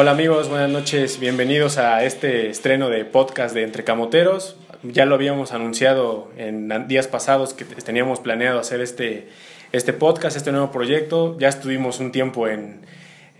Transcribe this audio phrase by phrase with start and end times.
[0.00, 4.56] Hola amigos, buenas noches, bienvenidos a este estreno de podcast de Entre Camoteros.
[4.82, 9.28] Ya lo habíamos anunciado en días pasados que teníamos planeado hacer este,
[9.72, 11.36] este podcast, este nuevo proyecto.
[11.38, 12.80] Ya estuvimos un tiempo en,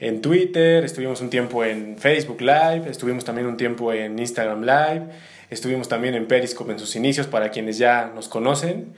[0.01, 5.07] en Twitter, estuvimos un tiempo en Facebook Live, estuvimos también un tiempo en Instagram Live,
[5.49, 8.93] estuvimos también en Periscope en sus inicios para quienes ya nos conocen.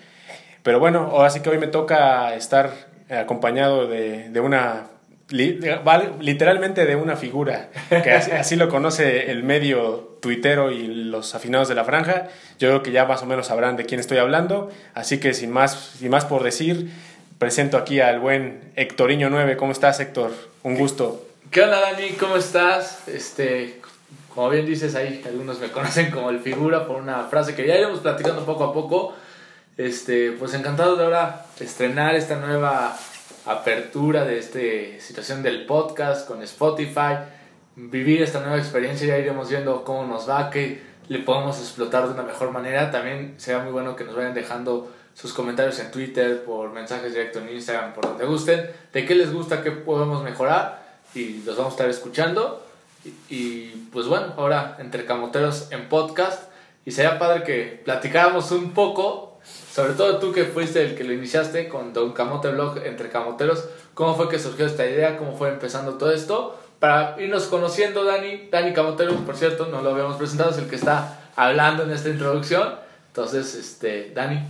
[0.64, 2.72] Pero bueno, ahora sí que hoy me toca estar
[3.08, 4.88] acompañado de, de una
[5.32, 11.74] literalmente de una figura, que así, lo conoce el medio tuitero y los afinados de
[11.74, 12.28] la franja.
[12.58, 15.50] Yo creo que ya más o menos sabrán de quién estoy hablando, así que sin
[15.50, 16.90] más, sin más por decir,
[17.38, 19.56] presento aquí al buen Héctoriño 9.
[19.56, 20.32] ¿Cómo estás, Héctor?
[20.62, 21.26] Un gusto.
[21.50, 22.10] ¿Qué onda, Dani?
[22.10, 23.08] ¿Cómo estás?
[23.08, 23.80] Este,
[24.34, 27.74] como bien dices ahí, algunos me conocen como el figura por una frase que ya
[27.74, 29.14] iremos platicando poco a poco.
[29.76, 32.96] Este, pues encantado de ahora estrenar esta nueva
[33.46, 34.58] apertura de esta
[35.04, 37.18] situación del podcast con Spotify,
[37.76, 42.14] vivir esta nueva experiencia, ya iremos viendo cómo nos va, que le podemos explotar de
[42.14, 42.90] una mejor manera.
[42.90, 47.42] También será muy bueno que nos vayan dejando sus comentarios en Twitter, por mensajes directos
[47.42, 50.82] en Instagram, por donde gusten, de qué les gusta, qué podemos mejorar
[51.14, 52.64] y los vamos a estar escuchando.
[53.04, 56.44] Y, y pues bueno, ahora entre camoteros en podcast
[56.84, 61.12] y sería padre que platicáramos un poco sobre todo tú que fuiste el que lo
[61.12, 65.16] iniciaste con Don Camote Blog entre camoteros, ¿cómo fue que surgió esta idea?
[65.16, 66.58] ¿Cómo fue empezando todo esto?
[66.78, 70.76] Para irnos conociendo, Dani, Dani Camotero, por cierto, no lo habíamos presentado, es el que
[70.76, 72.74] está hablando en esta introducción.
[73.08, 74.42] Entonces, este, Dani.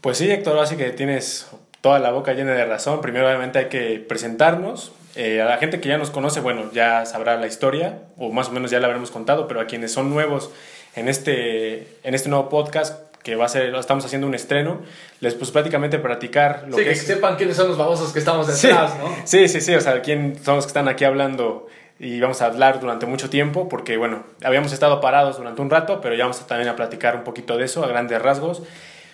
[0.00, 1.46] Pues sí, Héctor, así que tienes
[1.80, 3.00] toda la boca llena de razón.
[3.00, 4.92] Primero, obviamente, hay que presentarnos.
[5.16, 8.48] Eh, a la gente que ya nos conoce, bueno, ya sabrá la historia, o más
[8.48, 10.50] o menos ya la habremos contado, pero a quienes son nuevos
[10.96, 14.82] en este, en este nuevo podcast, que va a ser, estamos haciendo un estreno,
[15.20, 18.98] les pues prácticamente practicar lo sí, que, sepan quiénes son los famosos que estamos detrás,
[18.98, 19.08] ¿no?
[19.24, 21.66] Sí, sí, sí, o sea, quién son los que están aquí hablando
[21.98, 26.02] y vamos a hablar durante mucho tiempo, porque bueno, habíamos estado parados durante un rato,
[26.02, 28.62] pero ya vamos a también a platicar un poquito de eso, a grandes rasgos.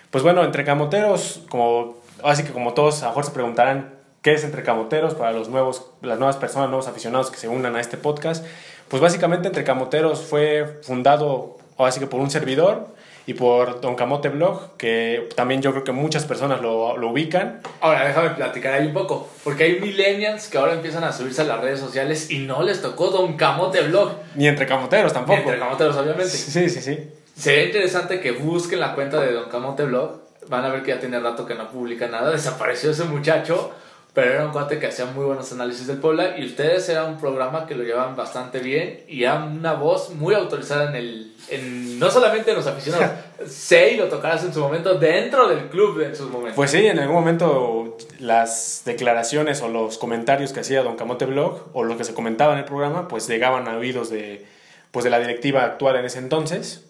[0.09, 4.33] Pues bueno, entre camoteros, como, así que como todos a lo mejor se preguntarán, ¿qué
[4.33, 7.79] es entre camoteros para los nuevos, las nuevas personas, nuevos aficionados que se unan a
[7.79, 8.45] este podcast?
[8.89, 12.87] Pues básicamente entre camoteros fue fundado, así que por un servidor,
[13.31, 17.61] y por Don Camote Blog, que también yo creo que muchas personas lo, lo, ubican.
[17.79, 21.45] Ahora, déjame platicar ahí un poco, porque hay millennials que ahora empiezan a subirse a
[21.45, 24.11] las redes sociales y no les tocó Don Camote Blog.
[24.35, 25.37] Ni entre camoteros tampoco.
[25.37, 26.29] Ni entre camoteros, obviamente.
[26.29, 27.09] Sí, sí, sí.
[27.37, 30.19] Sería interesante que busquen la cuenta de Don Camote Blog.
[30.49, 32.31] Van a ver que ya tiene rato que no publica nada.
[32.31, 33.71] Desapareció ese muchacho
[34.13, 37.17] pero era un cuate que hacía muy buenos análisis del Puebla y ustedes era un
[37.17, 41.97] programa que lo llevaban bastante bien y era una voz muy autorizada en el en,
[41.97, 43.09] no solamente en los aficionados
[43.47, 46.55] sé y lo tocarás en su momento dentro del club en sus momentos.
[46.55, 51.69] Pues sí en algún momento las declaraciones o los comentarios que hacía Don Camote Blog
[51.71, 54.45] o lo que se comentaba en el programa pues llegaban a oídos de
[54.91, 56.85] pues de la directiva actual en ese entonces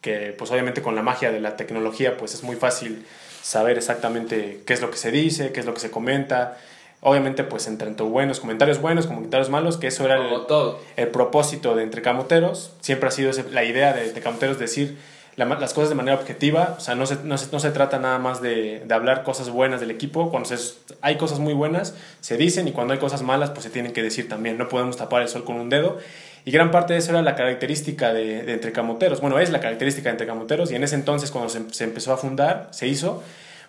[0.00, 3.06] que pues obviamente con la magia de la tecnología pues es muy fácil
[3.44, 6.56] saber exactamente qué es lo que se dice, qué es lo que se comenta.
[7.02, 10.80] Obviamente, pues entre tanto buenos, comentarios buenos, comentarios malos, que eso era el, todo.
[10.96, 12.72] el propósito de Entre Camoteros.
[12.80, 14.96] Siempre ha sido la idea de Entre Camoteros decir
[15.36, 16.76] las cosas de manera objetiva.
[16.78, 19.50] O sea, no se, no se, no se trata nada más de, de, hablar cosas
[19.50, 20.30] buenas del equipo.
[20.30, 20.56] Cuando se,
[21.02, 24.02] hay cosas muy buenas, se dicen, y cuando hay cosas malas, pues se tienen que
[24.02, 24.56] decir también.
[24.56, 25.98] No podemos tapar el sol con un dedo.
[26.44, 29.20] Y gran parte de eso era la característica de, de Entre Camoteros.
[29.20, 32.12] Bueno, es la característica de Entre Camoteros y en ese entonces cuando se, se empezó
[32.12, 33.22] a fundar, se hizo,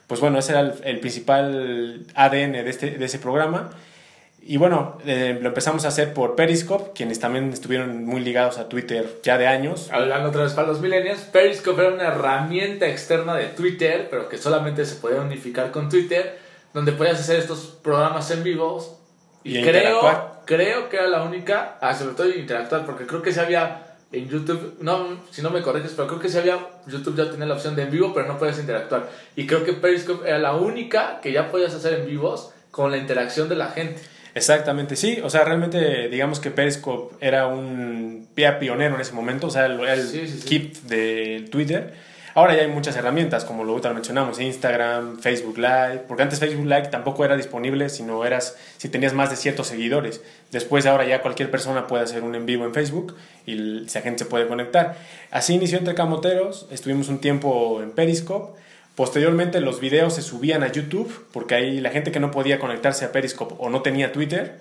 [0.08, 3.72] pues bueno, ese era el, el principal ADN de, este, de ese programa.
[4.48, 8.70] Y bueno, eh, lo empezamos a hacer por Periscope, quienes también estuvieron muy ligados a
[8.70, 9.90] Twitter ya de años.
[9.92, 14.38] Hablando otra vez para los millennials, Periscope era una herramienta externa de Twitter, pero que
[14.38, 16.38] solamente se podía unificar con Twitter,
[16.76, 18.98] donde podías hacer estos programas en vivos.
[19.46, 23.40] Y, creo, creo que era la única, ah, sobre todo interactuar, porque creo que se
[23.40, 26.58] había en YouTube, no, si no me corriges, pero creo que se había,
[26.88, 29.08] YouTube ya tenía la opción de en vivo, pero no podías interactuar.
[29.36, 32.98] Y creo que Periscope era la única que ya podías hacer en vivos con la
[32.98, 34.02] interacción de la gente.
[34.34, 39.52] Exactamente, sí, o sea, realmente digamos que Periscope era un pionero en ese momento, o
[39.52, 41.94] sea, el, el kit de Twitter
[42.36, 46.66] Ahora ya hay muchas herramientas, como lo ahorita mencionamos, Instagram, Facebook Live, porque antes Facebook
[46.66, 50.22] Live tampoco era disponible si no eras, si tenías más de ciertos seguidores.
[50.52, 53.16] Después ahora ya cualquier persona puede hacer un en vivo en Facebook
[53.46, 54.98] y la gente se puede conectar.
[55.32, 58.60] Así inició entre camoteros, estuvimos un tiempo en Periscope.
[58.96, 63.06] Posteriormente los videos se subían a YouTube, porque ahí la gente que no podía conectarse
[63.06, 64.60] a Periscope o no tenía Twitter,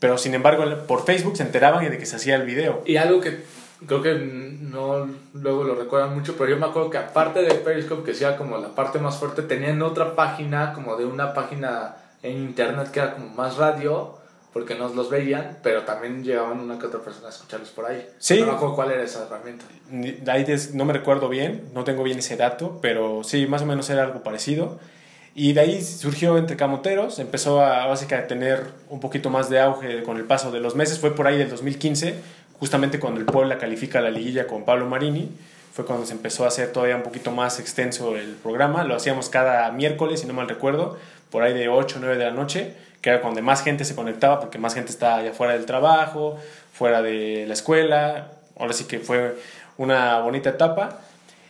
[0.00, 2.82] pero sin embargo por Facebook se enteraban de que se hacía el video.
[2.84, 6.98] Y algo que creo que no luego lo recuerdan mucho, pero yo me acuerdo que
[6.98, 11.04] aparte de Periscope, que sea como la parte más fuerte, tenían otra página, como de
[11.04, 14.18] una página en internet que era como más radio,
[14.52, 18.06] porque no los veían, pero también llegaban una que otra persona a escucharlos por ahí.
[18.18, 18.40] Sí.
[18.40, 19.64] No me acuerdo cuál era esa herramienta.
[20.30, 23.88] Ahí no me recuerdo bien, no tengo bien ese dato, pero sí, más o menos
[23.88, 24.78] era algo parecido.
[25.34, 29.60] Y de ahí surgió Entre Camoteros, empezó a, básicamente, a tener un poquito más de
[29.60, 30.98] auge con el paso de los meses.
[30.98, 32.16] Fue por ahí del 2015,
[32.62, 35.28] justamente cuando el Puebla califica la liguilla con Pablo Marini.
[35.74, 38.84] Fue cuando se empezó a hacer todavía un poquito más extenso el programa.
[38.84, 40.96] Lo hacíamos cada miércoles, si no mal recuerdo,
[41.32, 43.96] por ahí de 8 o 9 de la noche, que era cuando más gente se
[43.96, 46.38] conectaba, porque más gente estaba allá fuera del trabajo,
[46.72, 48.30] fuera de la escuela.
[48.56, 49.34] Ahora sí que fue
[49.76, 51.00] una bonita etapa.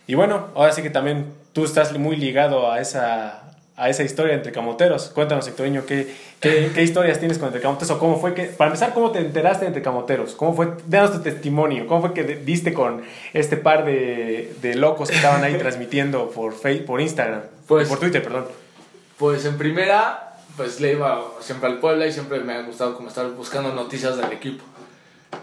[0.07, 3.42] Y bueno, ahora sí que también tú estás muy ligado a esa,
[3.75, 5.09] a esa historia entre camoteros.
[5.09, 7.89] Cuéntanos, Hectorinho, ¿qué, qué, qué historias tienes con entre camoteros?
[7.91, 10.35] O cómo fue que, para empezar, ¿cómo te enteraste de entre camoteros?
[10.35, 13.01] ¿Cómo fue, danos tu testimonio, cómo fue que diste con
[13.33, 17.41] este par de, de locos que estaban ahí transmitiendo por, Facebook, por Instagram?
[17.67, 18.45] Pues- por Twitter, perdón.
[19.17, 23.07] Pues en primera, pues le iba siempre al Puebla y siempre me ha gustado como
[23.09, 24.63] estar buscando noticias del equipo.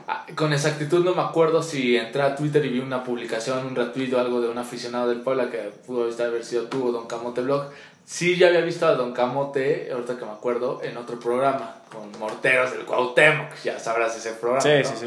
[0.06, 3.76] Ah, Con exactitud no me acuerdo si entré a Twitter y vi una publicación, un
[3.76, 7.06] retweet o algo de un aficionado del Puebla que pudo haber sido tú o Don
[7.06, 7.66] Camote Blog.
[8.10, 12.10] Sí, ya había visto a Don Camote, ahorita que me acuerdo, en otro programa, con
[12.18, 14.60] Morteros del Cuauhtémoc, ya sabrás ese programa.
[14.60, 14.84] Sí, ¿no?
[14.84, 15.06] sí,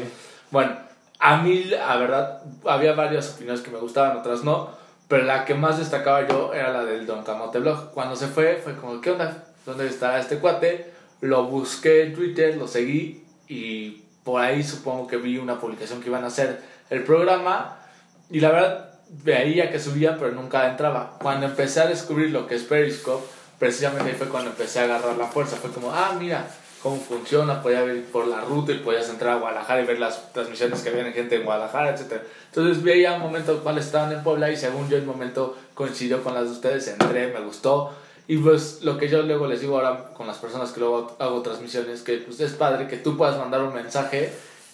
[0.50, 0.74] Bueno,
[1.18, 4.70] a mí, la verdad, había varias opiniones que me gustaban, otras no,
[5.06, 7.90] pero la que más destacaba yo era la del Don Camote Blog.
[7.90, 9.44] Cuando se fue, fue como, ¿qué onda?
[9.66, 10.90] ¿Dónde está este cuate?
[11.20, 16.08] Lo busqué en Twitter, lo seguí y por ahí supongo que vi una publicación que
[16.08, 17.76] iban a hacer el programa
[18.30, 21.18] y la verdad veía que subían, pero nunca entraba.
[21.20, 23.24] Cuando empecé a descubrir lo que es Periscope,
[23.58, 25.56] precisamente ahí fue cuando empecé a agarrar la fuerza.
[25.56, 26.46] Fue como, ah, mira
[26.84, 30.30] cómo funciona, podía ver por la ruta y podías entrar a Guadalajara y ver las
[30.34, 32.20] transmisiones que había gente en Guadalajara, etc.
[32.48, 36.34] Entonces veía un momento cuál estaban en Puebla y según yo el momento coincidió con
[36.34, 37.94] las de ustedes, entré, me gustó.
[38.28, 41.40] Y pues lo que yo luego les digo ahora con las personas que luego hago
[41.40, 44.30] transmisiones, que pues es padre que tú puedas mandar un mensaje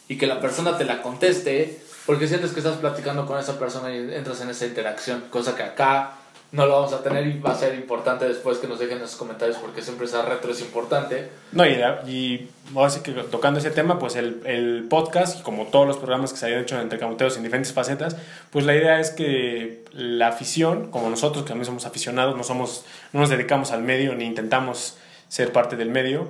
[0.08, 3.94] y que la persona te la conteste, porque sientes que estás platicando con esa persona
[3.94, 6.14] y entras en esa interacción, cosa que acá
[6.52, 9.06] no lo vamos a tener y va a ser importante después que nos dejen en
[9.06, 11.28] sus comentarios porque siempre esa retro es importante.
[11.52, 11.76] No, y,
[12.08, 16.32] y ahora sí que tocando ese tema, pues el, el podcast, como todos los programas
[16.32, 18.16] que se habían hecho entre camoteros en diferentes facetas,
[18.50, 22.84] pues la idea es que la afición, como nosotros que también somos aficionados, no, somos,
[23.12, 24.96] no nos dedicamos al medio ni intentamos
[25.28, 26.28] ser parte del medio,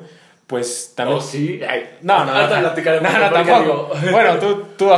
[0.50, 1.18] pues también...
[1.18, 3.94] Oh, sí, Ay, No, no, no, no, no, tampoco.
[3.94, 4.96] digo- Bueno, tú, tú digo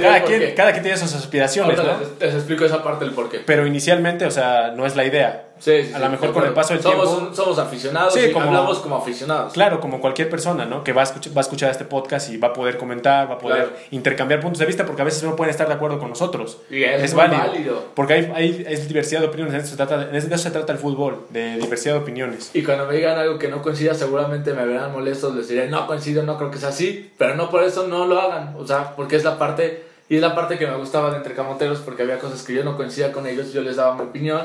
[0.00, 2.00] cada, quien, cada quien tiene sus aspiraciones, Ahorita ¿no?
[2.00, 3.40] les, les explico esa parte del porqué.
[3.44, 5.48] Pero inicialmente, o sea, no es la idea.
[5.62, 7.28] Sí, sí, a lo mejor con el paso del somos, tiempo...
[7.28, 9.52] un- somos aficionados y como- hablamos como aficionados.
[9.52, 10.82] Claro, como cualquier persona, ¿no?
[10.82, 13.34] Que va a, escuchar, va a escuchar este podcast y va a poder comentar, va
[13.34, 13.72] a poder Claro.
[13.92, 16.58] intercambiar puntos de vista, porque a veces no pueden estar de acuerdo con nosotros.
[16.68, 17.84] Y es muy válido.
[17.94, 20.72] Porque hay, hay es diversidad de opiniones, en eso, se trata, en eso se trata
[20.72, 22.50] el fútbol, de diversidad de opiniones.
[22.54, 25.32] Y cuando me digan algo que no coincida, seguramente me verán molestos.
[25.36, 27.12] Les diré, no coincido, no creo que sea así.
[27.18, 28.56] Pero no por eso no lo hagan.
[28.58, 29.84] O sea, porque es la parte.
[30.08, 32.64] Y es la parte que me gustaba de Entre Camoteros, porque había cosas que yo
[32.64, 33.52] no coincidía con ellos.
[33.52, 34.42] Yo les daba mi opinión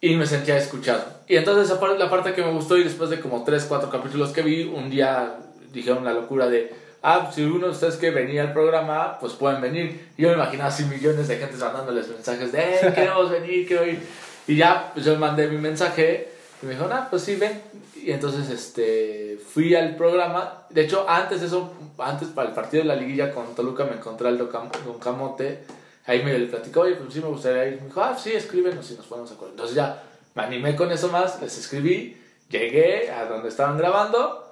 [0.00, 1.04] y me sentía escuchado.
[1.26, 3.90] Y entonces, esa parte, la parte que me gustó, y después de como 3, 4
[3.90, 5.36] capítulos que vi, un día
[5.72, 6.72] dijeron la locura de.
[7.02, 10.08] Ah, si uno de ustedes que venía al programa, pues pueden venir.
[10.16, 13.86] Y yo me imaginaba así millones de gente mandándoles mensajes de, hey, queremos venir, quiero
[13.86, 14.00] ir.
[14.46, 16.28] Y ya, pues yo mandé mi mensaje
[16.62, 17.60] y me dijo, ah, pues sí, ven.
[17.94, 20.64] Y entonces este, fui al programa.
[20.70, 23.96] De hecho, antes de eso, antes para el partido de la liguilla con Toluca, me
[23.96, 25.64] encontré al Don Camote.
[26.08, 27.80] Ahí me le platicó, oye, pues sí me gustaría ir.
[27.80, 29.52] Me dijo, ah, sí, escríbenos y nos ponemos de acuerdo.
[29.54, 30.02] Entonces ya
[30.34, 32.16] me animé con eso más, les escribí,
[32.48, 34.46] llegué a donde estaban grabando.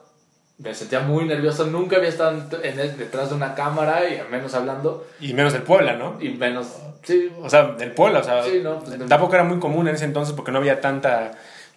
[0.59, 4.55] Me sentía muy nervioso, nunca había estado en el- detrás de una cámara y menos
[4.55, 5.07] hablando.
[5.21, 6.19] Y menos del Puebla, ¿no?
[6.21, 6.69] Y menos,
[7.03, 9.95] sí, O sea, del Puebla, o sea, Sí, no, pues, tampoco era muy común en
[9.97, 11.33] ese entonces porque no había tanta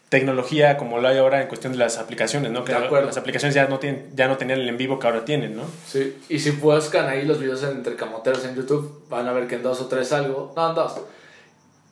[0.10, 2.66] tecnología como lo hay ahora en cuestión de las aplicaciones, ¿no?
[2.66, 3.06] Que De acuerdo.
[3.08, 5.63] las aplicaciones ya no, tienen, ya no tenían el en vivo que ahora tienen, ¿no?
[5.88, 9.56] Sí, y si buscan ahí los videos entre camoteros en YouTube, van a ver que
[9.56, 11.00] en dos o tres algo, no, en dos.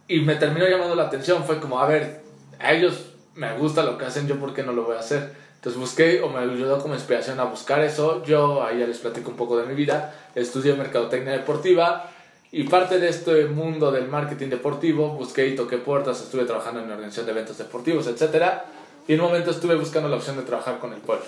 [0.07, 2.21] Y me terminó llamando la atención, fue como, a ver,
[2.59, 5.31] a ellos me gusta lo que hacen, yo por qué no lo voy a hacer.
[5.55, 8.23] Entonces busqué o me ayudó como inspiración a buscar eso.
[8.23, 10.13] Yo ahí ya les platico un poco de mi vida.
[10.35, 12.09] Estudié mercadotecnia deportiva
[12.57, 16.87] y parte de este mundo del marketing deportivo busqué y toqué puertas, estuve trabajando en
[16.87, 18.45] una organización de eventos deportivos, etc.
[19.07, 21.27] Y en un momento estuve buscando la opción de trabajar con el pueblo.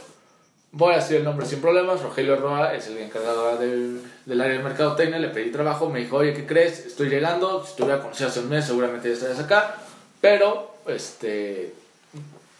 [0.71, 2.01] Voy a decir el nombre sin problemas.
[2.01, 5.19] Rogelio Roa es el encargado del, del área de mercadotecnia.
[5.19, 5.88] Le pedí trabajo.
[5.88, 6.88] Me dijo, oye, ¿qué crees?
[6.88, 7.63] Estoy llegando.
[7.63, 9.75] Si te hubiera conocido hace un mes, seguramente ya estarías acá.
[10.21, 11.75] Pero, este,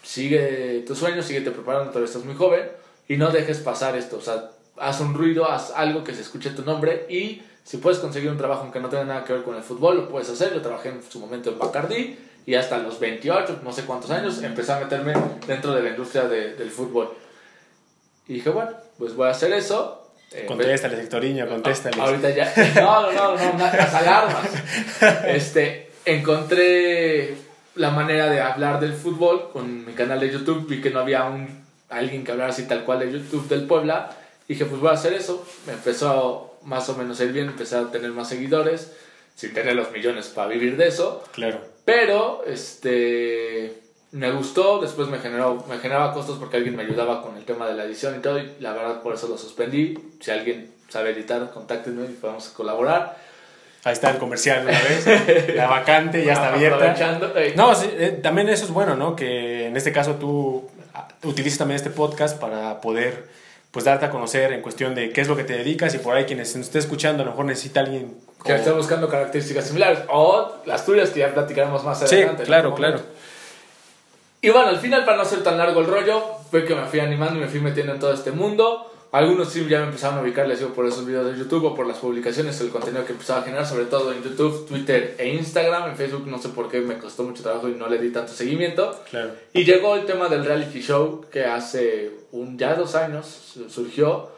[0.04, 1.88] sigue tu sueño, síguete preparando.
[1.88, 2.68] Todavía estás muy joven.
[3.08, 4.18] Y no dejes pasar esto.
[4.18, 7.06] O sea, haz un ruido, haz algo que se escuche tu nombre.
[7.08, 9.96] Y si puedes conseguir un trabajo aunque no tenga nada que ver con el fútbol,
[9.96, 10.52] lo puedes hacer.
[10.54, 12.18] Yo trabajé en su momento en Bacardí.
[12.46, 15.12] Y hasta los 28, no sé cuántos años, empecé a meterme
[15.46, 17.12] dentro de la industria de- del fútbol.
[18.26, 20.10] Y dije, bueno, pues voy a hacer eso.
[20.32, 22.00] Eh, contéstale, Sectoriño, contéstale.
[22.00, 22.52] Ahorita ya.
[22.76, 24.46] No, no, no, no, las alarmas.
[25.26, 27.34] Este, encontré
[27.76, 30.66] la manera de hablar del fútbol con mi canal de YouTube.
[30.68, 34.16] Vi que no había un, alguien que hablara así tal cual de YouTube del Puebla.
[34.48, 35.46] Dije, pues voy a hacer eso.
[35.66, 38.92] Me empezó más o menos ir bien, empecé a tener más seguidores,
[39.34, 41.24] sin tener los millones para vivir de eso.
[41.32, 41.60] Claro.
[41.84, 43.80] Pero, este
[44.12, 47.68] me gustó, después me generó, me generaba costos porque alguien me ayudaba con el tema
[47.68, 49.96] de la edición y todo, y la verdad por eso lo suspendí.
[50.20, 53.16] Si alguien sabe editar, contáctenme y podemos colaborar.
[53.84, 56.94] Ahí está el comercial una vez, la vacante ya está abierta.
[57.56, 59.16] No, eh, también eso es bueno, ¿no?
[59.16, 63.28] Que en este caso tú ah, utilices también este podcast para poder
[63.70, 66.16] pues darte a conocer en cuestión de qué es lo que te dedicas y por
[66.16, 70.00] ahí quienes nos esté escuchando a lo mejor necesita alguien que esté buscando características similares
[70.08, 72.42] o las tuyas que ya platicaremos más adelante.
[72.42, 73.00] Sí, claro, claro.
[74.42, 77.00] Y bueno, al final, para no hacer tan largo el rollo, fue que me fui
[77.00, 78.89] animando y me fui metiendo en todo este mundo.
[79.12, 81.74] Algunos sí ya me empezaron a ubicar, les digo, por esos videos de YouTube o
[81.74, 85.34] por las publicaciones, el contenido que empezaba a generar, sobre todo en YouTube, Twitter e
[85.34, 85.90] Instagram.
[85.90, 88.32] En Facebook no sé por qué me costó mucho trabajo y no le di tanto
[88.32, 89.02] seguimiento.
[89.10, 89.32] Claro.
[89.52, 93.26] Y llegó el tema del reality show que hace un, ya dos años
[93.68, 94.28] surgió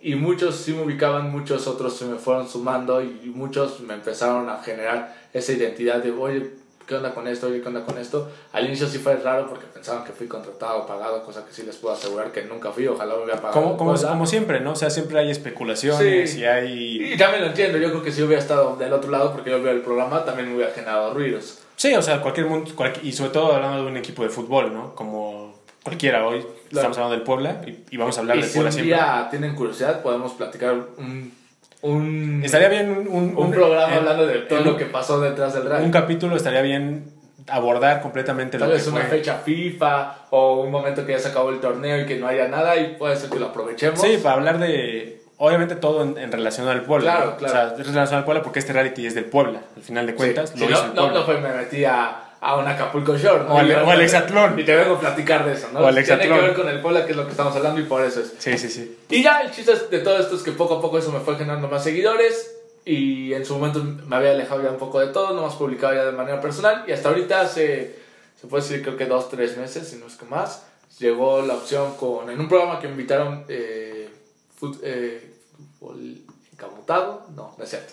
[0.00, 4.48] y muchos sí me ubicaban, muchos otros se me fueron sumando y muchos me empezaron
[4.48, 6.50] a generar esa identidad de, oye,
[6.88, 7.48] ¿qué onda con esto?
[7.48, 8.30] ¿qué onda con esto?
[8.52, 11.76] Al inicio sí fue raro porque pensaban que fui contratado pagado, cosa que sí les
[11.76, 13.60] puedo asegurar que nunca fui, ojalá me hubiera pagado.
[13.60, 14.72] Como, como, como siempre, ¿no?
[14.72, 17.12] O sea, siempre hay especulaciones y hay...
[17.12, 19.62] Y también lo entiendo, yo creo que si hubiera estado del otro lado porque yo
[19.62, 21.58] veo el programa, también me hubiera generado ruidos.
[21.76, 24.94] Sí, o sea, cualquier mundo, y sobre todo hablando de un equipo de fútbol, ¿no?
[24.94, 25.54] Como
[25.84, 28.72] cualquiera hoy, estamos hablando del Puebla y, vamos a hablar del Puebla siempre.
[28.72, 31.32] Si un día tienen curiosidad, podemos platicar un
[31.82, 35.84] un, estaría bien un, un, programa hablando de todo lo que pasó detrás del radio.
[35.84, 37.12] Un capítulo estaría bien
[37.48, 41.60] abordar completamente Tal vez una fecha FIFA o un momento que ya se acabó el
[41.60, 44.00] torneo y que no haya nada y puede ser que lo aprovechemos.
[44.00, 47.16] Sí, para hablar de obviamente todo en, relación al Puebla.
[47.16, 47.52] Claro, claro.
[47.52, 50.14] O sea, es relación al Puebla porque este reality es del Puebla, al final de
[50.14, 50.58] cuentas.
[50.58, 53.44] Lo no, no, fue me metí a, a un Acapulco Shore.
[53.48, 54.58] O, al, o Exatlón.
[54.58, 55.80] Y te vengo a platicar de eso, ¿no?
[55.80, 57.84] O al Tiene que ver con el Puebla, que es lo que estamos hablando y
[57.84, 58.34] por eso es.
[58.38, 58.98] Sí, sí, sí.
[59.10, 61.36] Y ya el chiste de todo esto es que poco a poco eso me fue
[61.36, 62.54] generando más seguidores
[62.84, 65.94] y en su momento me había alejado ya un poco de todo, no más publicado
[65.94, 67.98] ya de manera personal y hasta ahorita se,
[68.40, 70.64] se puede decir creo que dos, tres meses, si no es que más,
[70.98, 74.08] llegó la opción con, en un programa que me invitaron, eh,
[74.82, 75.34] eh,
[75.78, 76.22] fútbol
[77.36, 77.92] no, no es cierto.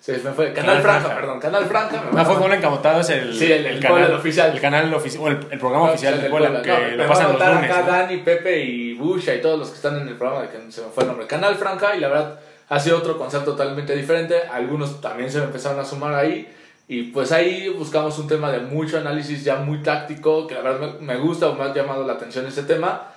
[0.00, 0.52] Se me fue.
[0.52, 1.40] Canal, Franja, perdón.
[1.40, 2.04] Canal Franja.
[2.12, 4.52] No, fue Encamotado, es el, sí, el, canal oficial.
[4.52, 7.70] El canal oficial, o el, programa oficial del Puebla, que lo pasan los lunes.
[7.70, 10.80] Acá Dani, Pepe y Busha y todos los que están en el programa, que se
[10.80, 11.26] me fue el nombre.
[11.26, 12.38] Canal Franja, y la verdad
[12.68, 14.42] ha sido otro concepto totalmente diferente.
[14.50, 16.48] Algunos también se me empezaron a sumar ahí.
[16.86, 21.00] Y pues ahí buscamos un tema de mucho análisis ya muy táctico, que la verdad
[21.00, 23.12] me, gusta o me ha llamado la atención ese tema.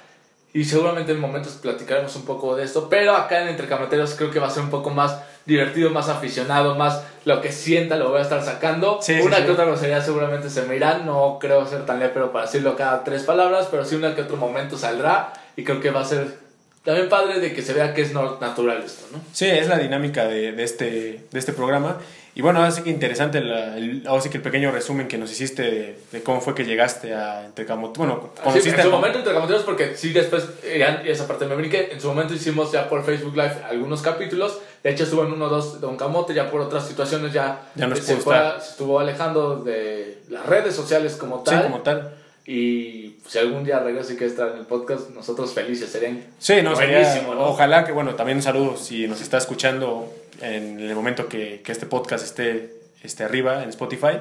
[0.54, 2.90] Y seguramente en momentos platicaremos un poco de esto.
[2.90, 6.10] Pero acá en Entre Camateros creo que va a ser un poco más divertido, más
[6.10, 9.00] aficionado, más lo que sienta lo voy a estar sacando.
[9.24, 11.00] una que otra grosería seguramente se me irá.
[11.00, 14.38] No creo ser tan lépero para decirlo cada tres palabras, pero sí una que otro
[14.38, 15.34] momento saldrá.
[15.56, 16.40] Y creo que va a ser
[16.84, 19.20] también padre de que se vea que es natural esto, ¿no?
[19.32, 21.98] Sí, es la dinámica de, de este, de este programa.
[22.34, 25.98] Y bueno, así que interesante, el, ahora sí que el pequeño resumen que nos hiciste
[26.12, 27.98] de, cómo fue que llegaste a Entrecamoteros.
[27.98, 32.00] Bueno, conociste en su momento Entrecamoteros, porque sí, después, ya, esa parte me brinqué, en
[32.00, 35.50] su momento hicimos ya por Facebook Live algunos capítulos, de hecho estuvo en uno o
[35.50, 39.00] dos de un camote, ya por otras situaciones ya, ya no se, fue, se estuvo
[39.00, 41.58] alejando de las redes sociales como tal.
[41.58, 42.21] Sí, como tal.
[42.52, 46.22] Y si algún día regresa y que estar en el podcast, nosotros felices serían.
[46.38, 50.94] Sí, no, buenísimo, Ojalá que, bueno, también un saludo si nos está escuchando en el
[50.94, 54.20] momento que, que este podcast esté, esté arriba en Spotify.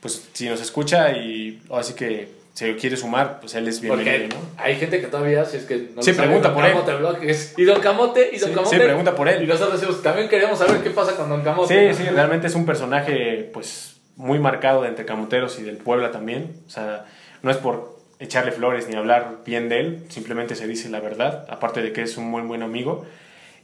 [0.00, 4.36] Pues si nos escucha y así que si quiere sumar, pues él es bienvenido, ¿no?
[4.56, 6.74] Hay gente que todavía, si es que no sí, pregunta por él.
[7.58, 8.74] y Don Camote, y Don Camote.
[8.74, 9.42] Sí, pregunta por él.
[9.42, 11.92] Y nosotros decimos, también queremos saber qué pasa con Don Camote.
[11.92, 16.10] Sí, sí, realmente es un personaje, pues, muy marcado de entre camoteros y del Puebla
[16.10, 16.62] también.
[16.66, 17.04] O sea,
[17.46, 21.46] no es por echarle flores ni hablar bien de él, simplemente se dice la verdad,
[21.48, 23.06] aparte de que es un muy buen amigo.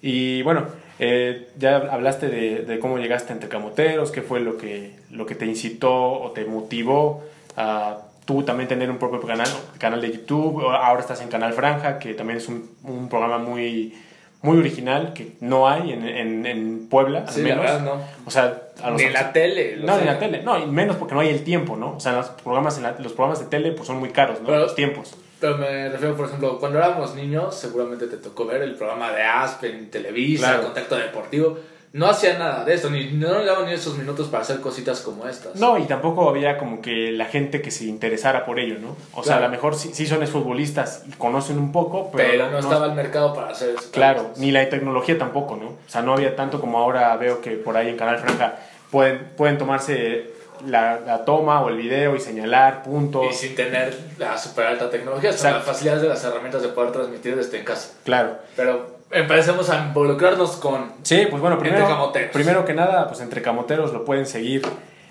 [0.01, 0.69] Y bueno,
[1.01, 5.47] eh, ya hablaste de, cómo llegaste entre camoteros, qué fue lo que, lo que te
[5.47, 7.25] incitó o te motivó
[7.57, 9.49] a tú también tener un propio canal,
[9.79, 13.95] canal de YouTube, ahora estás en Canal Franja, que también es un, un programa muy
[14.43, 17.65] muy original que no hay en, en, en Puebla, al menos.
[17.65, 18.01] La verdad, no.
[18.27, 19.77] O sea, a los ni en la tele.
[19.81, 20.43] No, ni en la tele.
[20.43, 21.97] No, y menos porque no hay el tiempo, ¿no?
[21.97, 24.51] O sea, los programas, en los programas de tele pues son muy caros, ¿no?
[24.51, 25.15] los tiempos.
[25.41, 29.23] Pero me refiero, por ejemplo, cuando éramos niños, seguramente te tocó ver el programa de
[29.23, 31.59] Aspen, Televisa, Contacto Deportivo.
[31.93, 35.01] No hacía nada de esto, ni no le daban ni esos minutos para hacer cositas
[35.01, 35.57] como estas.
[35.57, 38.97] No, y tampoco había como que la gente que se interesara por ello, ¿no?
[39.13, 42.51] O sea, a lo mejor sí, sí son futbolistas y conocen un poco, pero, pero
[42.51, 43.91] no, estaba el mercado para hacer eso.
[43.91, 45.67] Claro, ni la tecnología tampoco, ¿no?
[45.67, 48.57] O sea, no había tanto como ahora veo que por ahí en Canal Franja
[48.91, 50.31] pueden, pueden tomarse
[50.67, 53.27] la, la toma o el video y señalar puntos.
[53.31, 55.59] Y sin tener la super alta tecnología, son Exacto.
[55.59, 57.95] las facilidades de las herramientas de poder transmitir desde en casa.
[58.05, 58.39] Claro.
[58.57, 62.31] Pero empecemos a involucrarnos con Sí, pues bueno, primero, Entre camoteros.
[62.33, 64.63] primero que nada, pues entre camoteros lo pueden seguir.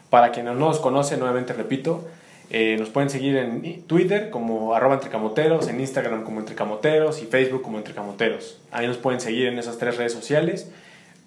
[0.10, 2.06] Para quienes no nos conocen, nuevamente repito,
[2.50, 7.62] eh, nos pueden seguir en Twitter como arroba entrecamoteros, en Instagram como entrecamoteros y Facebook
[7.62, 8.60] como entrecamoteros.
[8.72, 10.70] Ahí nos pueden seguir en esas tres redes sociales.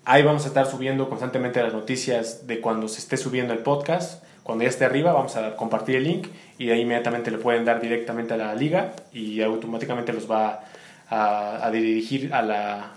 [0.05, 4.23] Ahí vamos a estar subiendo constantemente las noticias de cuando se esté subiendo el podcast.
[4.43, 6.29] Cuando ya esté arriba vamos a compartir el link
[6.59, 10.65] y de ahí inmediatamente le pueden dar directamente a la liga y automáticamente los va
[11.15, 12.93] a, a dirigir a la,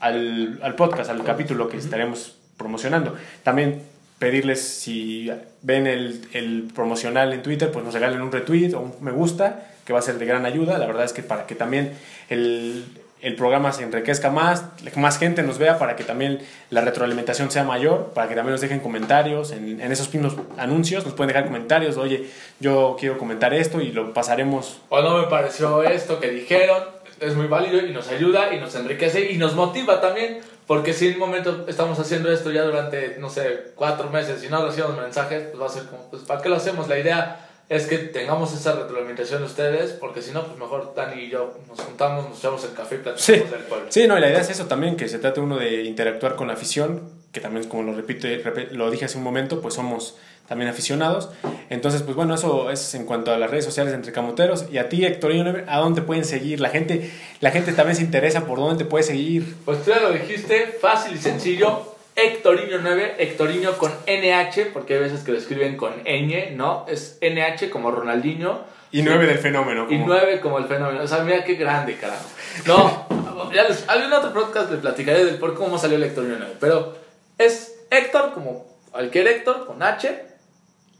[0.00, 3.14] al, al podcast, al capítulo que estaremos promocionando.
[3.42, 3.82] También
[4.18, 5.30] pedirles si
[5.62, 9.68] ven el, el promocional en Twitter, pues nos regalen un retweet o un me gusta,
[9.84, 10.78] que va a ser de gran ayuda.
[10.78, 11.92] La verdad es que para que también
[12.30, 12.84] el,
[13.20, 14.64] el programa se enriquezca más,
[14.96, 18.60] más gente nos vea, para que también la retroalimentación sea mayor, para que también nos
[18.60, 22.26] dejen comentarios en, en esos mismos anuncios, nos pueden dejar comentarios, oye,
[22.58, 26.82] yo quiero comentar esto y lo pasaremos o no me pareció esto que dijeron,
[27.20, 31.08] es muy válido y nos ayuda y nos enriquece y nos motiva también, porque si
[31.08, 34.96] en un momento estamos haciendo esto ya durante, no sé, cuatro meses y no recibimos
[34.96, 36.88] mensajes, pues va a ser como, pues ¿para qué lo hacemos?
[36.88, 41.22] La idea es que tengamos esa retroalimentación de ustedes, porque si no, pues mejor Dani
[41.22, 43.86] y yo nos juntamos, nos echamos el café y platicamos Sí, del pueblo.
[43.88, 46.46] sí, no, y la idea es eso también, que se trate uno de interactuar con
[46.46, 48.28] la afición, que también, como lo repito,
[48.72, 50.16] lo dije hace un momento, pues somos
[50.48, 51.28] también aficionados.
[51.68, 54.66] Entonces, pues bueno, eso es en cuanto a las redes sociales entre camoteros.
[54.70, 56.60] Y a ti, Héctorino, ¿a dónde pueden seguir?
[56.60, 59.56] La gente, la gente también se interesa por dónde te puede seguir.
[59.64, 61.95] Pues tú ya lo dijiste, fácil y sencillo.
[62.16, 66.86] Hectorino 9, Hectorino con NH, porque hay veces que lo escriben con ñ, ¿no?
[66.88, 68.64] Es NH como Ronaldinho.
[68.90, 69.84] Y nueve del fenómeno.
[69.90, 71.02] Y como- 9 como el fenómeno.
[71.02, 72.24] O sea, mira qué grande, carajo.
[72.66, 76.54] No, ya les, algún otro podcast le platicaré del por cómo salió el Hectorino 9.
[76.58, 76.96] Pero
[77.36, 80.24] es Héctor como cualquier Héctor con H.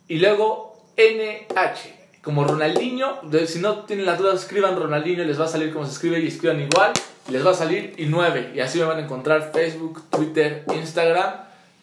[0.08, 1.94] Y luego NH.
[2.26, 5.92] Como Ronaldinho, si no tienen la duda, escriban Ronaldinho, les va a salir como se
[5.92, 6.92] escribe y escriban igual.
[7.30, 8.50] Les va a salir y 9.
[8.52, 11.34] Y así me van a encontrar Facebook, Twitter, Instagram,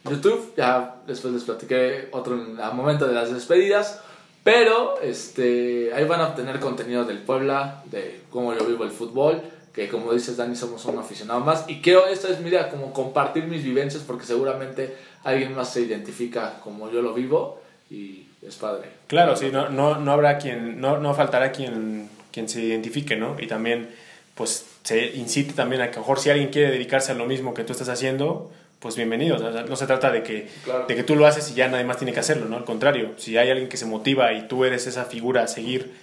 [0.03, 0.53] YouTube.
[0.57, 4.01] Ya después les platiqué otro el momento de las despedidas.
[4.43, 9.41] Pero este, ahí van a obtener contenido del Puebla, de cómo yo vivo el fútbol.
[9.73, 11.63] Que como dices, Dani, somos un aficionado más.
[11.69, 15.83] Y quiero, esta es mi idea, como compartir mis vivencias, porque seguramente alguien más se
[15.83, 17.61] identifica como yo lo vivo.
[17.89, 18.89] Y es padre.
[19.07, 23.35] Claro, sí, no, no, no habrá quien, no, no faltará quien, quien se identifique, ¿no?
[23.39, 23.89] Y también,
[24.35, 27.25] pues, se incite también a que a lo mejor si alguien quiere dedicarse a lo
[27.25, 29.37] mismo que tú estás haciendo, pues bienvenido.
[29.37, 30.85] O sea, no se trata de que, Claro.
[30.87, 32.57] de que tú lo haces y ya nadie más tiene que hacerlo, ¿no?
[32.57, 35.93] Al contrario, si hay alguien que se motiva y tú eres esa figura a seguir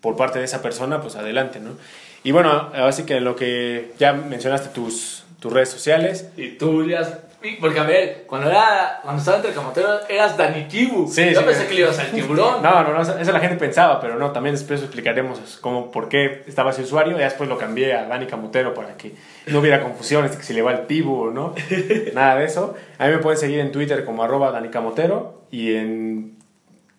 [0.00, 1.76] por parte de esa persona, pues adelante, ¿no?
[2.24, 6.26] Y bueno, así que lo que ya mencionaste tus, tus redes sociales.
[6.36, 7.20] Y tú ya...
[7.44, 11.06] y- Porque a ver, cuando, era, cuando estaba entre camoteros eras Dani Kibu.
[11.08, 11.46] Sí, Yo sí.
[11.46, 12.62] pensé que le ibas al tiburón.
[12.62, 16.08] No, no, no, eso eso la gente pensaba, pero no, también después explicaremos cómo, por
[16.08, 17.16] qué estaba ese usuario.
[17.18, 19.14] Ya después lo cambié a Dani Camotero para que
[19.46, 21.54] no hubiera confusiones que si le va el tibu o no.
[22.14, 22.74] Nada de eso.
[22.98, 26.34] A mí me pueden seguir en Twitter como arroba Dani Camotero y en...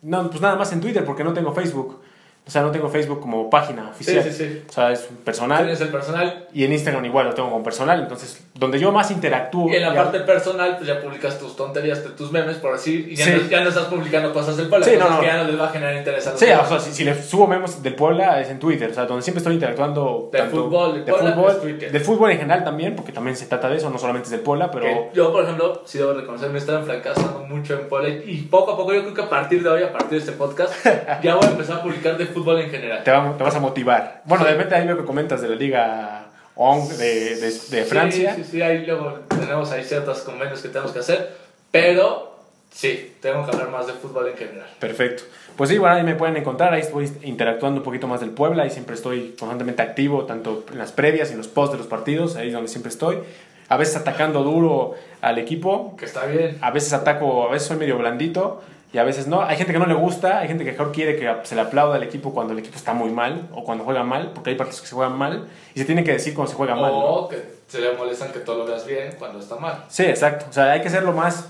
[0.01, 2.01] No, pues nada más en Twitter porque no tengo Facebook.
[2.47, 4.23] O sea, no tengo Facebook como página oficial.
[4.23, 4.63] sí, sí.
[4.69, 5.59] O sea, es personal.
[5.63, 6.47] Tienes el personal.
[6.53, 7.99] Y en Instagram igual lo tengo como personal.
[8.01, 9.67] Entonces, donde yo más interactúo...
[9.71, 13.07] Y en la ya- parte personal, pues ya publicas tus tonterías, tus memes, por así.
[13.09, 13.31] Y ya, Sí.
[13.31, 14.85] no, ya no estás publicando cosas del pueblo.
[14.85, 15.21] Sí, no, cosas no.
[15.21, 17.03] que ya no les va a generar interés a los Sí, o sea, si, si
[17.03, 20.29] le subo memes del Puebla es en Twitter, o sea, donde siempre estoy interactuando.
[20.31, 21.91] Del fútbol, del de Puebla, fútbol, Twitter.
[21.91, 24.41] del fútbol en general también, porque también se trata de eso, no solamente es del
[24.41, 28.09] Puebla, pero Que yo, por ejemplo, sí debo reconocer, me estaba fracasando mucho en Puebla.
[28.09, 30.31] Y poco a poco, yo creo que a partir de hoy, a partir de este
[30.33, 30.71] podcast,
[31.23, 33.03] ya voy a empezar a publicar de fútbol en general.
[33.03, 34.21] te, va- te vas a motivar.
[34.25, 38.35] Bueno, de repente ahí veo que comentas de la Liga ONG de, de, de Francia.
[38.35, 41.35] Sí, sí, sí, ahí luego tenemos ahí ciertos convenios que tenemos que hacer,
[41.71, 42.35] pero
[42.71, 44.67] sí, tengo que hablar más de fútbol en general.
[44.79, 45.23] Perfecto.
[45.57, 48.63] Pues sí, bueno, ahí me pueden encontrar, ahí estoy interactuando un poquito más del Puebla,
[48.63, 51.87] ahí siempre estoy constantemente activo, tanto en las previas y en los posts de los
[51.87, 53.19] partidos, ahí es donde siempre estoy.
[53.69, 56.57] A veces atacando duro al equipo, Que está bien.
[56.61, 58.61] a veces ataco, a veces soy medio blandito
[58.93, 59.41] y a veces no.
[59.43, 61.95] Hay gente que no le gusta, hay gente que mejor quiere que se le aplauda
[61.95, 64.81] al equipo cuando el equipo está muy mal o cuando juega mal, porque hay partidos
[64.81, 66.91] que se juegan mal y se tiene que decir cuando se juega mal.
[66.91, 66.97] ¿no?
[66.99, 69.83] O que se le molestan que todo lo veas bien cuando está mal.
[69.89, 70.45] Sí, exacto.
[70.49, 71.49] O sea, hay que ser lo más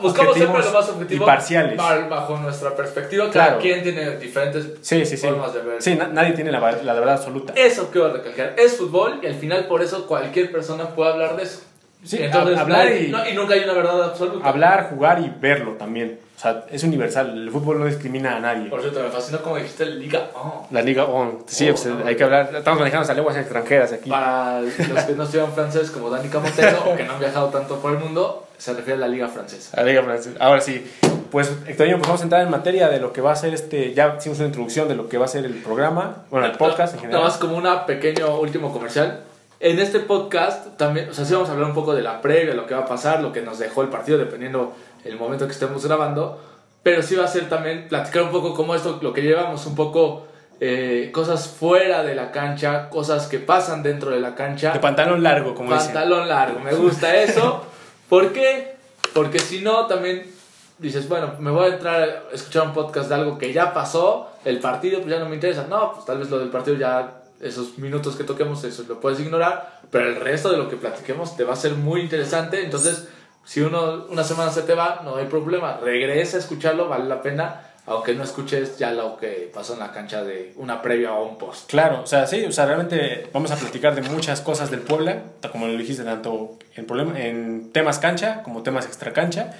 [0.00, 1.76] Buscamos siempre lo más objetivo y parciales.
[1.76, 3.30] ba- bajo nuestra perspectiva.
[3.30, 3.50] Claro.
[3.50, 5.26] Cada quien tiene diferentes Sí, sí, sí.
[5.28, 5.82] formas de ver.
[5.82, 7.52] Sí, na- nadie tiene la, la verdad absoluta.
[7.54, 8.54] Eso quiero recalcar.
[8.58, 11.60] Es fútbol y al final por eso cualquier persona puede hablar de eso.
[12.04, 14.46] Sí, Entonces, hablar nadie- y- no, y nunca hay una verdad absoluta.
[14.48, 16.20] Hablar, jugar y verlo también.
[16.36, 17.30] O sea, es universal.
[17.30, 18.68] El fútbol no discrimina a nadie.
[18.68, 20.52] Por cierto, me fascinó como dijiste Liga On.
[20.72, 21.38] La Liga On.
[21.46, 22.04] Sí, Oh, pues, no.
[22.04, 22.50] hay que hablar.
[22.56, 24.10] Estamos manejando hasta lenguas extranjeras aquí.
[24.10, 27.78] Para los que no estudian francés como Dani Camotero o que no han viajado tanto
[27.78, 29.76] por el mundo, se refiere a la Liga Francesa.
[29.76, 30.36] La Liga Francesa.
[30.40, 30.84] Ahora sí.
[31.30, 33.94] Pues, Héctorinho, pues vamos a entrar en materia de lo que va a ser este.
[33.94, 36.24] Ya hicimos una introducción de lo que va a ser el programa.
[36.30, 37.22] Bueno, el podcast en Nada general.
[37.24, 39.20] más como una pequeño último comercial.
[39.64, 42.52] En este podcast también, o sea, sí vamos a hablar un poco de la previa,
[42.52, 44.74] lo que va a pasar, lo que nos dejó el partido, dependiendo
[45.06, 46.38] el momento que estemos grabando.
[46.82, 49.74] Pero sí va a ser también platicar un poco cómo esto, lo que llevamos, un
[49.74, 50.26] poco
[50.60, 54.70] eh, cosas fuera de la cancha, cosas que pasan dentro de la cancha.
[54.70, 55.94] De pantalón largo, como dicen.
[55.94, 57.64] Pantalón largo, me gusta eso.
[58.10, 58.74] ¿Por qué?
[59.14, 60.30] Porque si no, también
[60.76, 64.28] dices, bueno, me voy a entrar a escuchar un podcast de algo que ya pasó,
[64.44, 65.66] el partido pues ya no me interesa.
[65.70, 69.20] No, pues tal vez lo del partido ya, esos minutos que toquemos, eso lo puedes
[69.20, 72.64] ignorar, pero el resto de lo que platiquemos te va a ser muy interesante.
[72.64, 73.08] Entonces,
[73.44, 77.22] si uno, una semana se te va, no hay problema, regresa a escucharlo, vale la
[77.22, 77.60] pena.
[77.86, 81.36] Aunque no escuches ya lo que pasó en la cancha de una previa o un
[81.36, 81.68] post.
[81.68, 85.18] Claro, o sea, sí, o sea, realmente vamos a platicar de muchas cosas del Puebla,
[85.52, 89.52] como lo dijiste, tanto en, problema, en temas cancha como temas extra cancha.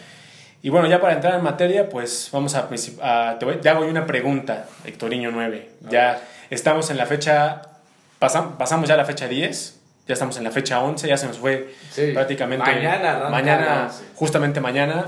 [0.62, 2.66] Y bueno, ya para entrar en materia, pues vamos a,
[3.02, 5.68] a- te, voy- te hago una pregunta, Hectorinho 9.
[5.90, 6.18] Ya
[6.48, 7.60] estamos en la fecha,
[8.24, 11.38] pasam- pasamos ya la fecha 10, ya estamos en la fecha 11, ya se nos
[11.38, 12.12] fue Sí.
[12.12, 14.04] prácticamente Mañana mañana, 11.
[14.14, 15.06] justamente mañana,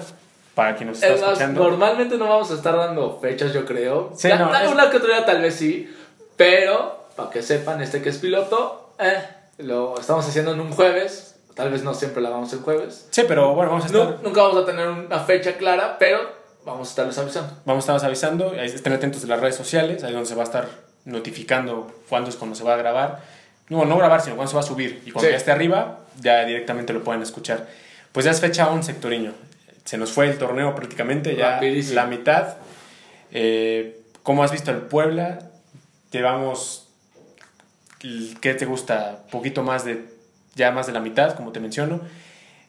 [0.54, 1.62] para quien nos está escuchando.
[1.62, 4.12] normalmente no vamos a estar dando fechas, yo creo.
[4.16, 5.94] Sí, Ya- no, es- Una que otra tal vez sí,
[6.36, 9.22] pero para que sepan, este que es piloto, eh,
[9.58, 11.34] lo estamos haciendo en un jueves.
[11.54, 13.08] Tal vez no siempre la hagamos en jueves.
[13.10, 14.06] Sí, pero bueno, vamos a estar...
[14.06, 16.18] Nu- nunca vamos a tener una fecha clara, pero
[16.66, 17.52] vamos a estarles avisando.
[17.64, 20.44] Vamos a estar avisando, estén atentos de las redes sociales, ahí donde se va a
[20.44, 20.66] estar
[21.06, 23.22] notificando cuándo es cuando se va a grabar.
[23.70, 25.02] No, no grabar, sino cuándo se va a subir.
[25.06, 25.32] Y cuando Sí.
[25.32, 27.66] ya esté arriba, ya directamente lo pueden escuchar.
[28.12, 29.32] Pues ya es fecha 11, Sectoriño.
[29.84, 31.94] Se nos fue el torneo prácticamente, ya Rapidísimo.
[31.96, 32.56] la mitad.
[33.32, 35.38] Eh, ¿Cómo has visto el Puebla?
[36.10, 36.88] Llevamos,
[38.40, 39.22] ¿qué te gusta?
[39.30, 40.04] Poquito más de,
[40.54, 42.00] ya más de la mitad, como te menciono.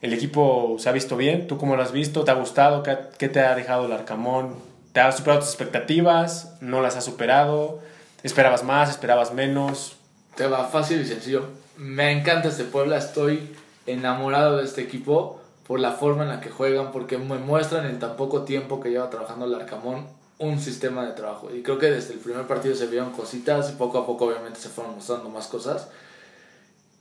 [0.02, 1.48] El equipo se ha visto bien.
[1.48, 2.24] ¿Tú cómo lo has visto?
[2.24, 2.84] ¿Te ha gustado?
[2.84, 4.56] ¿Qué, qué te ha dejado el Arcamón?
[4.94, 6.54] ¿Te ha superado tus expectativas?
[6.62, 7.80] ¿No las has superado?
[8.28, 8.90] ¿Esperabas más?
[8.90, 9.96] ¿Esperabas menos?
[10.36, 11.46] Te va fácil y sencillo.
[11.78, 16.50] Me encanta este Puebla, estoy enamorado de este equipo por la forma en la que
[16.50, 20.08] juegan, porque me muestran en tan poco tiempo que lleva trabajando el Arcamón
[20.40, 21.56] un sistema de trabajo.
[21.56, 24.60] Y creo que desde el primer partido se vieron cositas y poco a poco obviamente
[24.60, 25.88] se fueron mostrando más cosas.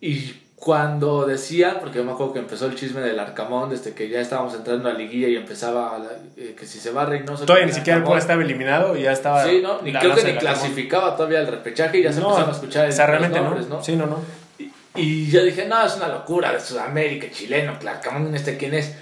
[0.01, 4.09] Y cuando decía, porque yo me acuerdo que empezó el chisme del Arcamón, desde que
[4.09, 7.45] ya estábamos entrando a la liguilla y empezaba la- eh, que si se va Reynoso...
[7.45, 9.45] Todavía ni siquiera el Arcamón- estaba eliminado y ya estaba...
[9.45, 9.83] Sí, ¿no?
[9.83, 10.39] Ni creo que ni Arcamón.
[10.39, 13.69] clasificaba todavía el repechaje y ya se No, empezaron a escuchar o sea, realmente nombres,
[13.69, 13.77] no.
[13.77, 13.85] ¿no?
[13.85, 14.19] Sí, no, no.
[14.59, 18.95] Y, y yo dije, no, es una locura de Sudamérica, chileno, Clarcamón, este quién es.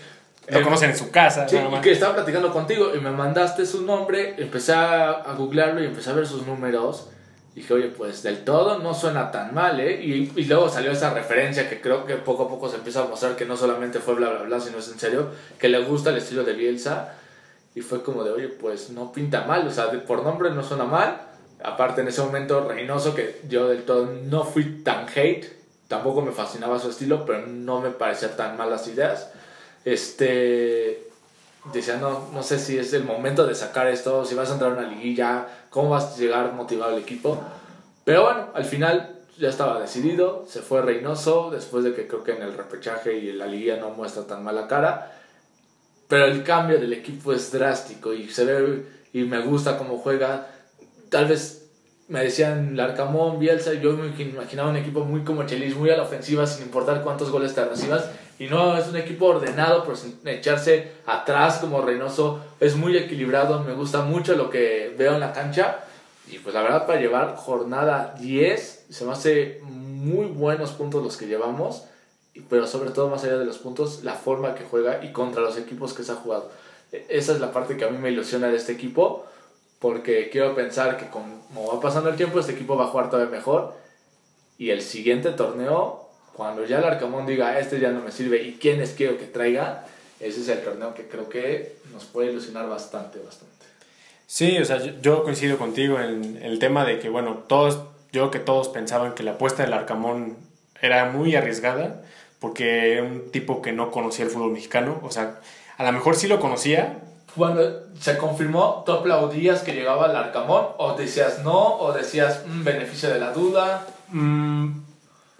[0.49, 1.49] Lo Eh, conocen en su casa.
[1.49, 5.83] Sí, y que estaba platicando contigo y me mandaste su nombre, empecé a, a googlearlo
[5.83, 7.09] y empecé a ver sus números.
[7.55, 10.03] Dije, oye, pues del todo no suena tan mal, ¿eh?
[10.03, 13.07] Y, y luego salió esa referencia que creo que poco a poco se empieza a
[13.07, 16.11] mostrar que no solamente fue bla, bla, bla, sino es en serio, que le gusta
[16.11, 17.15] el estilo de Bielsa.
[17.77, 20.85] Y fue como de, oye, pues no pinta mal, o sea, por nombre no suena
[20.85, 21.21] mal.
[21.63, 25.47] Aparte, en ese momento, Reynoso, que yo del todo no fui tan hate,
[25.89, 29.31] tampoco me fascinaba su estilo, pero no me parecía tan mal las ideas.
[29.85, 31.04] Este.
[31.73, 34.73] Decía, no, no sé si es el momento de sacar esto, si vas a entrar
[34.73, 37.41] a una liguilla, cómo vas a llegar motivado al equipo.
[38.05, 42.33] Pero bueno, al final ya estaba decidido, se fue Reynoso, después de que creo que
[42.33, 45.13] en el repechaje y en la liguilla no muestra tan mala cara.
[46.07, 50.49] Pero el cambio del equipo es drástico y se ve y me gusta cómo juega.
[51.09, 51.64] Tal vez
[52.09, 56.03] me decían Larcamón, Bielsa, yo me imaginaba un equipo muy como Chelis, muy a la
[56.03, 58.11] ofensiva, sin importar cuántos goles te recibas.
[58.39, 62.41] Y no, es un equipo ordenado, sin echarse atrás como Reynoso.
[62.61, 65.79] Es muy equilibrado, me gusta mucho lo que veo en la cancha.
[66.31, 71.17] Y pues la verdad, para llevar jornada 10, se me hace muy buenos puntos los
[71.17, 71.85] que llevamos.
[72.51, 75.57] Pero sobre todo, más allá de los puntos, la forma que juega y contra los
[75.57, 76.51] equipos que se ha jugado.
[76.93, 79.25] E- Esa es la parte que a mí me ilusiona de este equipo
[79.85, 83.31] porque quiero pensar que como va pasando el tiempo, este equipo va a jugar todavía
[83.31, 83.75] mejor.
[84.57, 88.55] Y el siguiente torneo, cuando ya el Arcamón diga, este ya no me sirve y
[88.55, 89.85] quiénes quiero que traiga,
[90.21, 93.67] ese es el torneo que creo que nos puede ilusionar bastante, bastante.
[94.27, 98.31] Sí, o sea, yo, coincido contigo en, el tema de que, bueno, todos, yo creo
[98.31, 100.39] que todos pensaban que la apuesta del Arcamón
[100.81, 102.03] era muy arriesgada,
[102.39, 105.41] porque era un tipo que no conocía el fútbol mexicano, o sea,
[105.77, 107.03] a lo mejor sí lo conocía,
[107.37, 107.63] Cuando
[107.99, 110.67] se confirmó, ¿tú aplaudías que llegaba el Arcamón?
[110.79, 111.77] ¿O decías no?
[111.79, 113.87] ¿O decías "Mm, beneficio de la duda?
[114.11, 114.69] mm,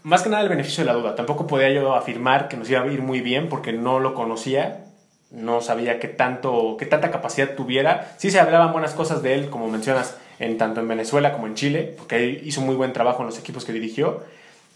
[0.03, 1.15] más que nada el beneficio de la duda.
[1.15, 4.87] Tampoco podía yo afirmar que nos iba a ir muy bien porque no lo conocía,
[5.31, 8.13] no sabía qué tanto, qué tanta capacidad tuviera.
[8.19, 11.55] Sí se hablaban buenas cosas de él, como mencionas, en tanto en Venezuela como en
[11.55, 14.23] Chile, porque hizo muy buen trabajo en los equipos que dirigió.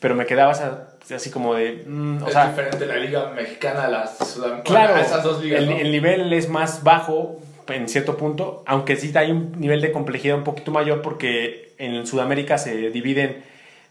[0.00, 1.84] Pero me quedaba así como de.
[1.86, 4.62] Mm, o es diferente la liga mexicana a la sudamericana.
[4.62, 5.62] Claro, esas dos ligas.
[5.62, 9.92] El, el nivel es más bajo en cierto punto, aunque sí hay un nivel de
[9.92, 13.44] complejidad un poquito mayor porque en Sudamérica se dividen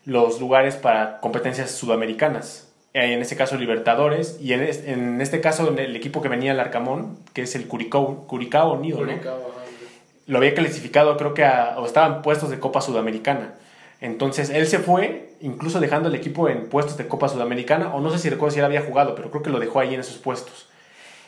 [0.05, 2.67] los lugares para competencias sudamericanas.
[2.93, 7.19] Eh, en este caso Libertadores y en, este caso el equipo que venía el Arcamón,
[7.33, 9.05] que es el Curicao, Curicao Unido,
[10.25, 13.53] lo había clasificado creo que o estaban puestos de Copa Sudamericana.
[13.99, 18.11] Entonces él se fue, incluso dejando el equipo en puestos de Copa Sudamericana, o no
[18.11, 20.17] sé si recuerdo si él había jugado, pero creo que lo dejó ahí en esos
[20.17, 20.67] puestos.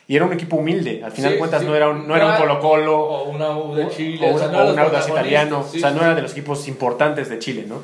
[0.08, 2.38] Y era un equipo humilde, al final de cuentas no era un, no era un
[2.38, 6.16] Colo Colo o una U de Chile, o, un Audax italiano, o sea, no era
[6.16, 7.84] de los equipos importantes de Chile, ¿no?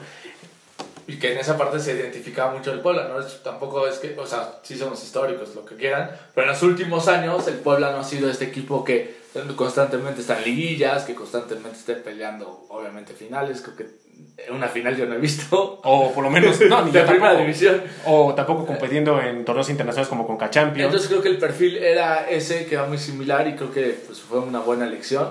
[1.08, 3.24] y que en esa parte se identificaba mucho el Puebla, ¿no?
[3.44, 7.08] tampoco es que, o sea, sí somos históricos, lo que quieran, pero en los últimos
[7.08, 9.18] años el Puebla no ha sido este equipo que
[9.56, 14.05] constantemente está en liguillas, que constantemente esté peleando, obviamente, finales, creo que
[14.52, 15.80] una final yo no he visto.
[15.84, 17.82] O por lo menos, no, ni de primera división.
[18.06, 20.86] O tampoco compitiendo en torneos internacionales como con Champions.
[20.86, 24.22] Entonces creo que el perfil era ese, que era muy similar y creo que pues,
[24.22, 25.30] fue una buena elección.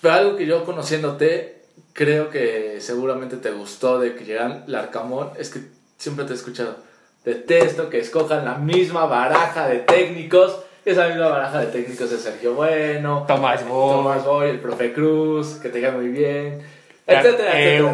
[0.00, 5.50] Pero algo que yo conociéndote, creo que seguramente te gustó de que llegan Larcamón, es
[5.50, 5.60] que
[5.96, 6.76] siempre te he escuchado.
[7.24, 10.58] Detesto que escojan la misma baraja de técnicos.
[10.84, 15.60] Esa misma baraja de técnicos de Sergio Bueno, Tomás Boy, Tomás Boy el profe Cruz,
[15.62, 16.60] que te queda muy bien,
[17.06, 17.92] etcétera, etcétera.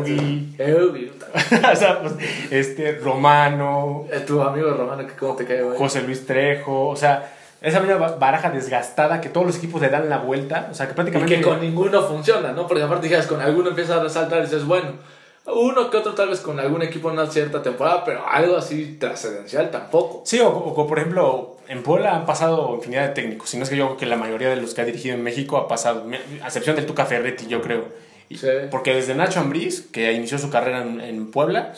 [1.73, 2.15] o sea, pues,
[2.51, 4.07] este, Romano.
[4.11, 8.09] Eh, tu amigo Romano, que cómo te cae, José Luis Trejo, o sea esa misma
[8.09, 11.35] baraja desgastada que todos los equipos le dan la vuelta, o sea, que prácticamente...
[11.35, 12.67] Y que con ninguno funciona, ¿no?
[12.67, 14.93] Porque aparte dijeras, con alguno empieza a resaltar y dices, bueno,
[15.47, 18.97] uno que otro tal vez con algún equipo en una cierta temporada, pero algo así
[19.01, 20.23] trascendencial tampoco.
[20.25, 23.77] Sí, o, por ejemplo, en Puebla han pasado infinidad de técnicos, si no es que
[23.77, 26.07] yo creo que la mayoría de los que ha dirigido en México ha pasado,
[26.43, 27.87] a excepción del Tuca Ferretti, yo creo
[28.71, 31.73] porque desde Nacho Ambriz, que inició su carrera en, Puebla,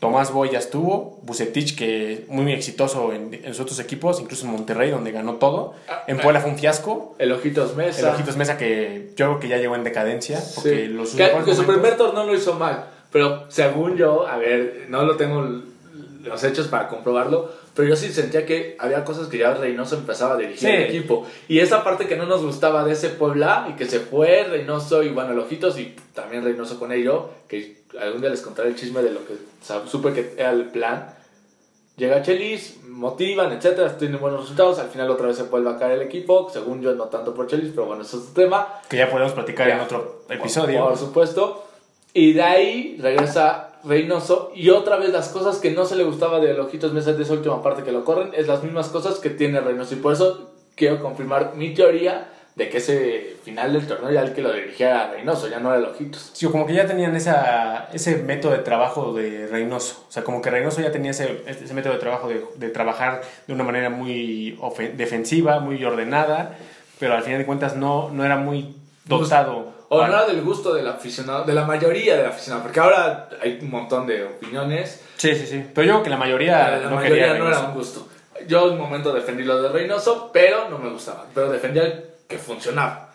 [0.00, 4.52] Tomás Boy ya estuvo, Bucetich, que muy exitoso en, en sus otros equipos, incluso en
[4.52, 5.74] Monterrey, donde ganó todo.
[5.88, 7.14] Ah, en Puebla fue un fiasco.
[7.18, 8.00] El Ojitos Mesa.
[8.00, 10.42] El Ojitos Mesa, que yo creo que ya llegó en decadencia.
[10.54, 15.04] Porque los que, su primer torneo lo hizo mal, pero según yo, a ver, no
[15.04, 15.62] lo tengo
[16.26, 20.34] los hechos para comprobarlo, pero yo sí sentía que había cosas que ya Reynoso empezaba
[20.34, 21.26] a dirigir el equipo.
[21.48, 25.02] Y esa parte que no nos gustaba de ese Puebla y que se fue Reynoso
[25.02, 29.02] y bueno, Ojitos y también Reynoso con ello, que algún día les contaré el chisme
[29.02, 29.34] de lo que
[29.88, 31.14] supe que era el plan.
[31.96, 34.78] Llega Chelis, motivan, etcétera, tienen buenos resultados.
[34.78, 36.50] Al final otra vez se vuelve a caer el equipo.
[36.52, 38.80] Según yo, no tanto por Chelis, pero bueno, eso es otro tema.
[38.88, 40.88] Que ya podemos platicar en otro episodio.
[40.88, 41.66] por supuesto.
[42.12, 46.40] Y de ahí regresa Reynoso y otra vez las cosas que no se le gustaba
[46.40, 49.30] de Ojitos Mesa de esa última parte que lo corren es las mismas cosas que
[49.30, 54.10] tiene Reynoso y por eso quiero confirmar mi teoría de que ese final del torneo
[54.10, 56.30] ya el que lo dirigía a Reynoso, ya no era Ojitos.
[56.32, 60.06] Sí, como que ya tenían esa, ese método de trabajo de Reynoso.
[60.08, 63.20] O sea, como que Reynoso ya tenía ese, ese método de trabajo de, de trabajar
[63.46, 64.58] de una manera muy
[64.96, 66.56] defensiva, muy ordenada,
[66.98, 70.74] pero al final de cuentas no, no era muy dotado o no era del gusto
[70.74, 75.02] del aficionado, de la mayoría del aficionado, porque ahora hay un montón de opiniones.
[75.16, 75.64] Sí, sí, sí.
[75.74, 78.06] Pero yo creo que la mayoría, la no, mayoría no era un gusto.
[78.46, 81.24] Yo en un momento defendí lo de Reynoso, pero no me gustaba.
[81.34, 83.05] Pero defendía que funcionaba.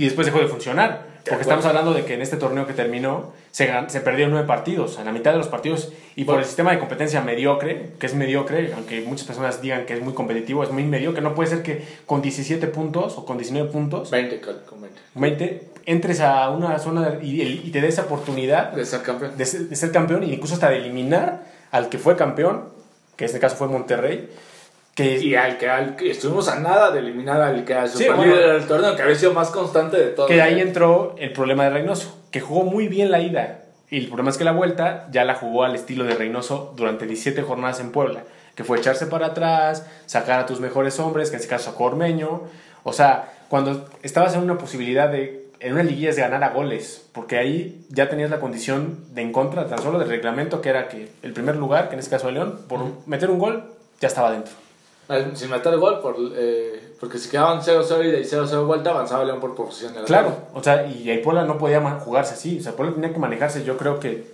[0.00, 1.10] Y después dejó de funcionar.
[1.28, 4.98] Porque estamos hablando de que en este torneo que terminó se, se perdieron nueve partidos,
[4.98, 8.14] en la mitad de los partidos, y por el sistema de competencia mediocre, que es
[8.14, 11.62] mediocre, aunque muchas personas digan que es muy competitivo, es muy mediocre, no puede ser
[11.62, 16.78] que con 17 puntos o con 19 puntos, 20 con 20, 20 entres a una
[16.78, 19.36] zona y, y, te des esa oportunidad de ser campeón.
[19.36, 22.70] De ser, de ser campeón, y incluso hasta de eliminar al que fue campeón,
[23.16, 24.30] que en este caso fue Monterrey
[24.96, 28.96] y al que, al estuvimos a nada de eliminar al que al sí, del torneo,
[28.96, 30.26] que había sido más constante de todo.
[30.26, 33.62] Que ahí entró el problema de Reynoso, que jugó muy bien la ida.
[33.88, 37.06] Y el problema es que la vuelta ya la jugó al estilo de Reynoso durante
[37.06, 38.24] 17 jornadas en Puebla,
[38.54, 41.74] que fue echarse para atrás, sacar a tus mejores hombres, que en este caso a
[41.74, 42.42] Cormeño.
[42.82, 47.08] O sea, cuando estabas en una posibilidad de, en una liguilla, de ganar a goles,
[47.12, 50.88] porque ahí ya tenías la condición de en contra tan solo del reglamento, que era
[50.88, 54.06] que el primer lugar, que en este caso de León, por meter un gol, ya
[54.06, 54.52] estaba dentro
[55.34, 59.40] sin meter gol, por, eh, porque si quedaban 0-0 y de 0-0 vuelta, avanzaba León
[59.40, 62.62] por posición de la Claro, o sea, y ahí Puebla no podía jugarse así, o
[62.62, 64.24] sea, Puebla tenía que manejarse, yo creo que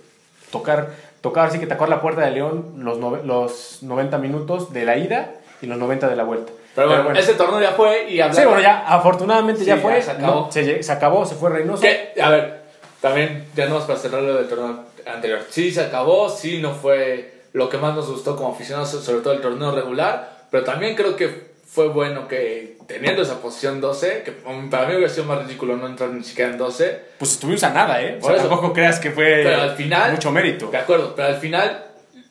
[0.51, 4.97] tocar, tocar así que tocar la puerta de León los, los 90 minutos de la
[4.97, 6.51] ida y los 90 de la vuelta.
[6.75, 9.99] Pero bueno, ese torneo ya fue y Sí, bueno, ya afortunadamente ya fue.
[9.99, 10.51] se, acabó.
[10.51, 11.83] se, acabó, se fue Reynoso.
[12.21, 12.61] A ver,
[13.01, 15.39] también ya no para cerrar lo del torneo anterior.
[15.49, 19.33] Sí se acabó, sí no fue lo que más nos gustó como aficionados, sobre todo
[19.33, 24.31] el torneo regular, pero también creo que fue bueno que teniendo esa posición 12, que
[24.31, 27.01] para mí hubiera sido más ridículo no entrar ni siquiera en 12.
[27.19, 28.17] Pues estuvimos a nada, ¿eh?
[28.21, 30.71] O sea, tampoco creas que fue pero al final, mucho mérito.
[30.71, 31.85] De acuerdo, pero al final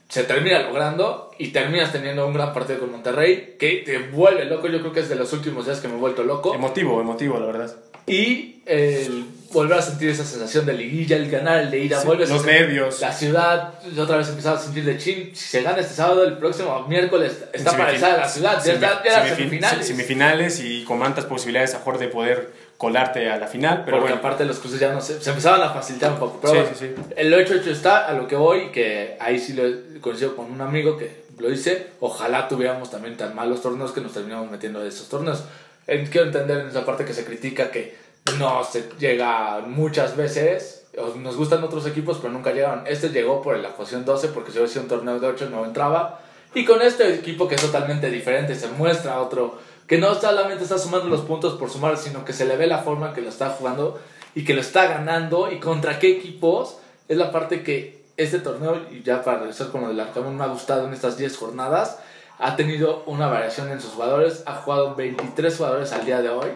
[0.09, 4.69] se termina logrando y terminas teniendo un gran partido con Monterrey que te vuelve loco.
[4.69, 6.55] Yo creo que es de los últimos días que me he vuelto loco.
[6.55, 7.77] Emotivo, emotivo, la verdad.
[8.07, 12.07] Y el volver a sentir esa sensación de liguilla, el ganar, el de ira, Sí,
[12.07, 13.01] vuelves los a nervios.
[13.01, 15.31] La ciudad, yo otra vez empezaba a sentir de chin.
[15.35, 18.63] Si se gana este sábado, el próximo miércoles está paralizada la ciudad.
[18.65, 19.87] Ya, está, ya las semifin- semifinales.
[19.87, 23.83] Semifinales y con tantas posibilidades a mejor de poder colarte a la final.
[23.85, 26.41] Pero Porque bueno, aparte los cruces ya no se, se empezaban a facilitar un poco.
[26.43, 27.03] Pero Sí, sí, sí.
[27.17, 29.63] el hecho hecho está a lo que voy, que ahí sí lo
[30.01, 31.87] coincido con un amigo que lo dice.
[32.01, 35.45] Ojalá tuviéramos también tan malos torneos que nos terminamos metiendo de esos torneos.
[35.87, 37.97] Quiero entender en esa parte que se critica que
[38.39, 40.87] no se llega muchas veces.
[41.17, 42.87] Nos gustan otros equipos, pero nunca llegaron.
[42.87, 45.65] Este llegó por la posición 12, porque si hubiera sido un torneo de 8 no
[45.65, 46.21] entraba.
[46.55, 50.79] Y con este equipo que es totalmente diferente, se muestra otro que no solamente está
[50.79, 53.51] sumando los puntos por sumar, sino que se le ve la forma que lo está
[53.51, 54.01] jugando
[54.35, 56.79] y que lo está ganando y contra qué equipos.
[57.09, 60.45] Es la parte que este torneo, y ya para regresar con lo del Arcamón, me
[60.45, 61.99] ha gustado en estas 10 jornadas.
[62.39, 66.49] Ha tenido una variación en sus jugadores, ha jugado 23 jugadores al día de hoy.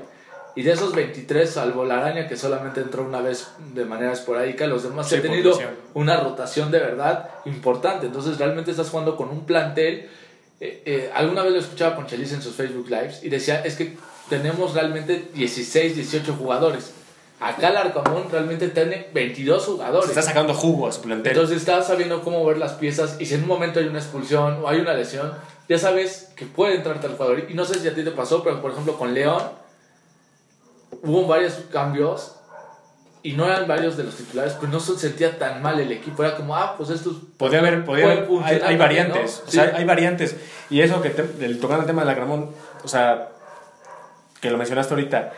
[0.57, 4.67] Y de esos 23, salvo la araña que solamente entró una vez de manera esporádica,
[4.67, 5.59] los demás Sí, han tenido
[5.95, 8.07] una rotación de verdad importante.
[8.07, 10.09] Entonces realmente estás jugando con un plantel.
[10.61, 13.77] eh, eh, alguna vez lo escuchaba con Chelis en sus Facebook Lives y decía, es
[13.77, 13.97] que
[14.29, 16.95] tenemos realmente 16, 18 jugadores.
[17.41, 20.11] Acá el Arcamón realmente tiene 22 se jugadores.
[20.11, 21.33] está sacando jugo a su plantel.
[21.33, 24.63] Entonces estás sabiendo cómo ver las piezas y si en un momento hay una expulsión
[24.63, 25.33] o hay una lesión,
[25.69, 27.47] ya sabes que puede entrar tal jugador.
[27.49, 29.43] Y no sé si a ti te pasó, pero por ejemplo con León
[31.03, 32.37] hubo varios cambios
[33.23, 36.23] y no eran varios de los titulares, pero no se sentía tan mal el equipo.
[36.25, 37.17] Era como, ah, pues estos...
[37.37, 37.85] Podría haber,
[38.65, 39.49] hay, variantes, ¿no?
[39.49, 39.71] o sea, Sí.
[39.77, 40.37] hay variantes.
[40.71, 42.51] Y eso que, te, del, tocando el tema del Agramón,
[42.83, 43.29] o sea,
[44.41, 45.33] que lo mencionaste ahorita,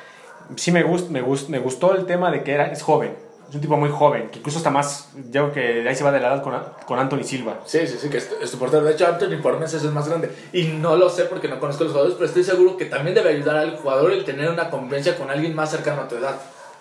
[0.56, 3.14] sí me, gust, me, gust, me gustó el tema de que era, es joven,
[3.48, 5.52] es un tipo muy joven, que incluso está más, yo creo
[5.82, 6.54] que ahí se va de la edad con,
[6.86, 7.60] con Anthony Silva.
[7.66, 8.82] Sí, sí, sí, que es, es tu portero.
[8.82, 10.30] De hecho, Anthony por meses es más grande.
[10.54, 13.14] Y no lo sé porque no conozco a los jugadores, pero estoy seguro que también
[13.14, 16.36] debe ayudar al jugador el tener una convivencia con alguien más cercano a tu edad.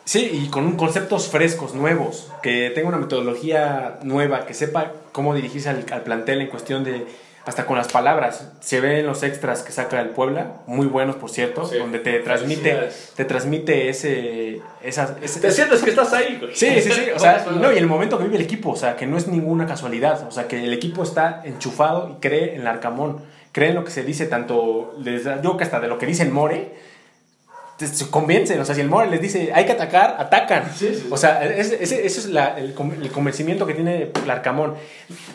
[0.05, 5.35] Sí, y con un- conceptos frescos, nuevos, que tenga una metodología nueva, que sepa cómo
[5.35, 7.05] dirigirse al, al plantel en cuestión de,
[7.51, 8.49] hasta con las palabras.
[8.61, 11.77] Se ve en los extras que saca el Puebla, muy buenos por cierto, Sí.
[11.77, 16.55] donde te transmite, te transmite ese, esa, ese- Te sientes que estás ahí, güey.
[16.55, 18.75] Sí, sí, sí, o sea, y no, y el momento que vive el equipo, o
[18.75, 22.55] sea, que no es ninguna casualidad, o sea, que el equipo está enchufado y cree
[22.55, 23.17] en el Arcamón,
[23.51, 26.23] cree en lo que se dice tanto, desde, yo que hasta de lo que dice
[26.23, 26.73] el More,
[27.87, 30.65] se convencen, o sea, si el More les dice hay que atacar, atacan.
[30.75, 31.07] Sí, sí, sí.
[31.11, 34.75] O sea, ese, ese- ese es la- el, con- el convencimiento que tiene el Arcamón.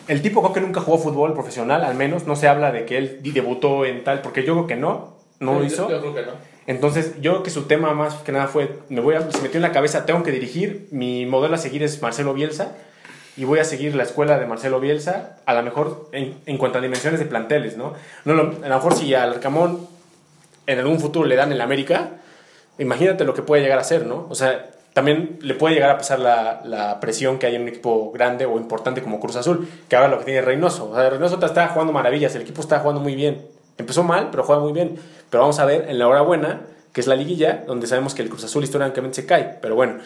[0.09, 2.98] El tipo creo que nunca jugó fútbol profesional, al menos, no se habla de que
[2.98, 5.90] él debutó en tal, porque yo creo que no, no lo Yo- hizo.
[5.90, 6.32] Yo creo que no.
[6.68, 9.59] Entonces, yo creo que su tema más que nada fue, me voy a, se metió
[9.59, 12.72] en la cabeza, tengo que dirigir, mi modelo a seguir es Marcelo Bielsa,
[13.37, 16.78] y voy a seguir la escuela de Marcelo Bielsa, a lo mejor en, en cuanto
[16.78, 17.92] a dimensiones de planteles, ¿no?
[18.24, 19.87] no lo- a lo mejor si al Arcamón
[20.66, 22.12] en algún futuro le dan el América,
[22.78, 24.26] imagínate lo que puede llegar a ser, ¿no?
[24.28, 27.68] O sea, también le puede llegar a pasar la, la presión que hay en un
[27.68, 30.90] equipo grande o importante como Cruz Azul, que ahora lo que tiene Reynoso.
[30.90, 33.46] O sea, Reynoso está jugando maravillas, el equipo está jugando muy bien.
[33.78, 34.98] Empezó mal, pero juega muy bien.
[35.28, 36.62] Pero vamos a ver en la hora buena,
[36.92, 39.58] que es la liguilla, donde sabemos que el Cruz Azul históricamente se cae.
[39.60, 39.98] Pero bueno,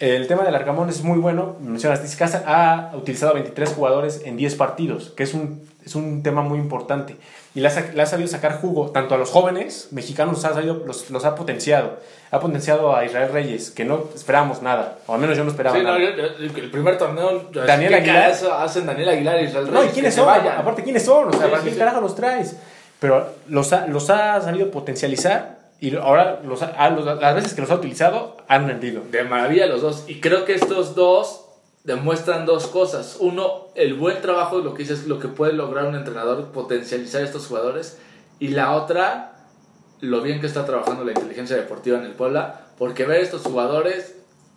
[0.00, 1.56] el tema del Arcamón es muy bueno.
[1.60, 6.42] Mencionas, Casa ha utilizado 23 jugadores en 10 partidos, que es un, es un tema
[6.42, 7.16] muy importante.
[7.54, 10.44] Y le ha, sa- le ha sabido sacar jugo tanto a los jóvenes mexicanos, los
[10.44, 11.96] ha, sabido- los, los ha potenciado.
[12.30, 15.74] Ha potenciado a Israel Reyes, que no esperábamos nada, o al menos yo no esperaba
[15.76, 16.14] Sí, no, nada.
[16.14, 17.44] yo- el primer torneo.
[17.66, 18.32] Daniel ¿qué Aguilar.
[18.60, 19.94] hacen Daniel Aguilar y Israel No, ¿y Reyes?
[19.94, 20.26] quiénes son?
[20.26, 20.58] vayan.
[20.58, 21.28] Aparte, ¿quiénes son?
[21.28, 22.56] O sea, Sí, ¿para sí, qué carajo los traes?
[23.00, 27.54] Pero los ha, los ha sabido potencializar y ahora los ha- a los- las veces
[27.54, 29.02] que los ha utilizado han rendido.
[29.10, 30.04] De maravilla los dos.
[30.06, 31.46] Y creo que estos dos
[31.88, 33.16] demuestran dos cosas.
[33.18, 37.24] Uno, el buen trabajo, lo que dices, lo que puede lograr un entrenador, potencializar a
[37.24, 37.98] estos jugadores.
[38.38, 39.46] Y la otra,
[40.00, 42.66] lo bien que está trabajando la inteligencia deportiva en el Puebla.
[42.76, 44.16] Porque ver estos jugadores,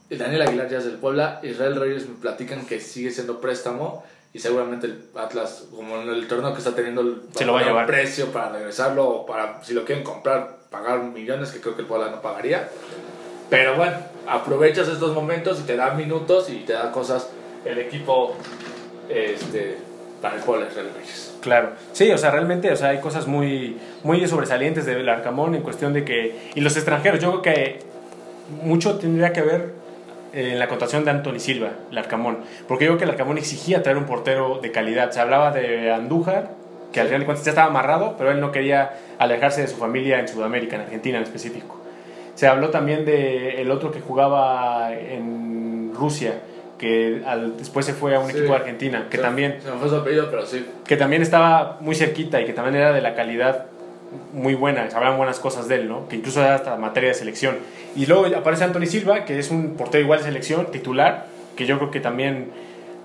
[0.09, 4.03] Daniel Aguilar ya es del Puebla, Israel Reyes me platican que sigue siendo préstamo.
[4.33, 7.61] Y seguramente el Atlas, como en el torneo que está teniendo, el- Se lo va
[7.61, 7.85] a llevar.
[7.85, 11.87] precio para regresarlo o para, si lo quieren comprar, pagar millones, que creo que el
[11.87, 12.69] Puebla no pagaría.
[13.49, 13.97] Pero bueno,
[14.27, 17.29] aprovechas estos momentos y te da minutos y te da cosas
[17.65, 18.35] el equipo
[19.09, 19.77] este,
[20.21, 21.35] para el Israel Reyes.
[21.41, 25.63] Claro, sí, o sea, realmente, o sea, hay cosas muy, muy sobresalientes del Arcamón en
[25.63, 27.79] cuestión de que, y los extranjeros, yo creo que
[28.63, 29.73] mucho tendría que ver
[30.33, 33.83] en la contratación de Anthony Silva, el Arcamón, porque yo creo que el Arcamón exigía
[33.83, 35.11] traer un portero de calidad.
[35.11, 36.51] Se hablaba de Andújar,
[36.93, 39.77] que al final de cuentas ya estaba amarrado, pero él no quería alejarse de su
[39.77, 41.77] familia en Sudamérica, en Argentina en específico.
[42.35, 46.41] Se habló también de el otro que jugaba en Rusia,
[46.77, 48.37] que al- después se fue a un Sí.
[48.37, 50.65] equipo de Argentina, que Se- también Se me fue su apellido, pero sí.
[50.85, 53.65] que también estaba muy cerquita y que también era de la calidad
[54.33, 56.07] muy buena, se hablan buenas cosas de él, ¿no?
[56.09, 57.57] Que incluso era hasta materia de selección.
[57.95, 61.77] Y luego aparece Anthony Silva, que es un portero igual de selección, titular, que yo
[61.77, 62.49] creo que también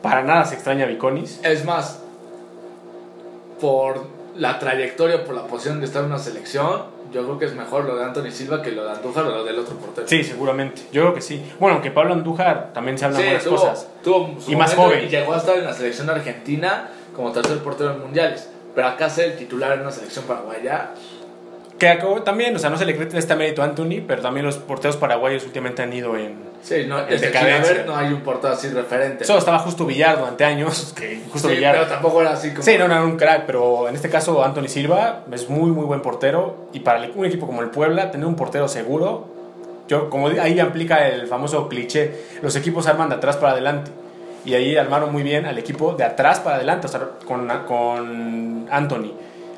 [0.02, 1.40] para nada se extraña a Viconis.
[1.44, 2.00] Es más,
[3.60, 4.06] por
[4.36, 6.82] la trayectoria, por la posición de estar en una selección,
[7.12, 9.44] yo creo que es mejor lo de Anthony Silva que lo de Andújar o lo
[9.44, 10.06] del otro portero.
[10.08, 10.82] Sí, seguramente.
[10.92, 11.42] Yo creo que sí.
[11.58, 13.88] Bueno, aunque Pablo Andújar también se hablan Sí, buenas tuvo, cosas.
[14.02, 15.04] tuvo Y más joven.
[15.04, 18.48] Y llegó a estar en la selección argentina como tercer portero en mundiales.
[18.74, 20.90] Pero acá ser el titular en una selección paraguaya,
[21.78, 24.46] Que acabó también, o sea, no se le cree este mérito a Anthony, pero también
[24.46, 26.38] los porteros paraguayos últimamente han ido en...
[26.62, 27.28] sí, no, En desde.
[27.28, 29.26] Chilaver no hay un portero así referente.
[29.26, 31.74] Solo estaba justo Villar durante años, que justo Sí, Villar...
[31.74, 32.62] pero tampoco era así como.
[32.62, 35.84] Sí, no, no era un crack, pero en este caso Anthony Silva es muy, muy
[35.84, 36.68] buen portero.
[36.72, 39.26] Y para un equipo como el Puebla, tener un portero seguro,
[39.86, 43.90] yo como ahí aplica el famoso cliché, los equipos arman de atrás para adelante.
[44.46, 48.66] Y ahí armaron muy bien al equipo de atrás para adelante, o sea, con, con
[48.70, 49.12] Anthony.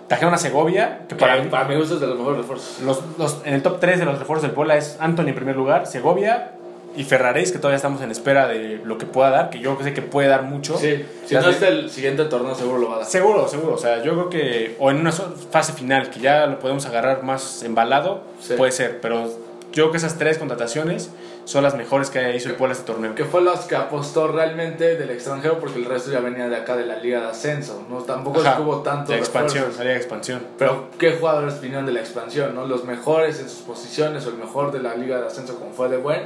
[0.08, 2.80] Trajeron a Segovia, que para, para mí, para gusto es de los mejores refuerzos.
[2.80, 5.54] los, los- en el top 3 de los refuerzos del Puebla es Anthony en primer
[5.56, 6.52] lugar, Segovia
[6.96, 9.92] y Ferraréis, que todavía estamos en espera de lo que pueda dar, que yo sé
[9.92, 10.78] que puede dar mucho.
[10.78, 13.06] Sí, si Las no de- es el siguiente torneo, seguro lo va a dar.
[13.06, 13.74] Seguro, seguro.
[13.74, 14.76] O sea, yo creo que.
[14.80, 18.54] O en una fase final, que ya lo podemos agarrar más embalado, Sí.
[18.56, 19.00] puede ser.
[19.02, 19.32] Pero yo
[19.72, 21.10] creo que esas tres contrataciones
[21.48, 23.14] son las mejores que hizo el Puebla este torneo.
[23.14, 26.76] Que fue las que apostó realmente del extranjero, porque el resto ya venía de acá
[26.76, 27.86] de la Liga de Ascenso.
[27.88, 28.02] ¿no?
[28.02, 29.12] Tampoco Ajá, estuvo tanto.
[29.12, 29.80] De expansión, refuerzos.
[29.80, 30.42] área de expansión.
[30.58, 32.54] Pero, ¿qué jugadores vinieron de la expansión?
[32.54, 32.66] ¿no?
[32.66, 35.88] Los mejores en sus posiciones, o el mejor de la Liga de Ascenso, como fue
[35.88, 36.20] de buen.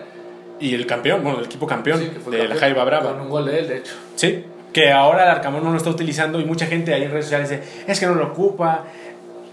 [0.59, 3.13] Y el campeón, bueno, el equipo campeón Sí, que de la Jaiba Brava.
[3.13, 3.95] Con un gol de él, de hecho.
[4.17, 4.45] Sí.
[4.73, 7.49] Que ahora el Arcamón no lo está utilizando y mucha gente ahí en redes sociales
[7.49, 8.87] dice: es que no lo ocupa.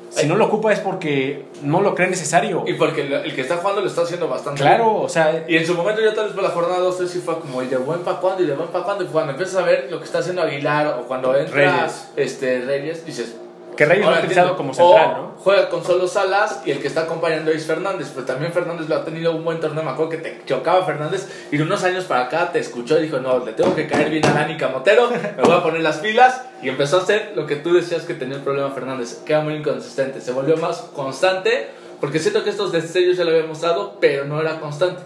[0.10, 2.64] Si no lo ocupa es porque no lo cree necesario.
[2.66, 5.06] Y porque el, el que está jugando lo está haciendo bastante Claro, bien.
[5.06, 7.20] o sea, Y en su momento yo tal vez por la jornada 2 3 sí
[7.20, 9.04] fue como el de buen pa' cuando y de buen pa' cuando.
[9.04, 12.10] Y cuando empiezas a ver lo que está haciendo Aguilar o cuando entra Reyes.
[12.16, 13.36] Este, Reyes, dices...
[13.80, 15.34] que Reyes lo ha ahora utilizado como central, O ¿no?
[15.38, 18.12] juega con solo Salas y el que está acompañando es Fernández.
[18.14, 19.82] Pero también Fernández lo ha tenido un buen torneo.
[19.84, 23.04] Me acuerdo que te chocaba Fernández y de unos años para acá te escuchó y
[23.04, 26.00] dijo, no, le tengo que caer bien a Dani Camotero, me voy a poner las
[26.00, 26.42] pilas.
[26.62, 29.24] Y empezó a hacer lo que tú decías que tenía el problema Fernández.
[29.26, 30.20] Queda muy inconsistente.
[30.20, 31.70] Se volvió más constante
[32.02, 35.04] porque siento que estos destellos ya lo había mostrado, pero no era constante.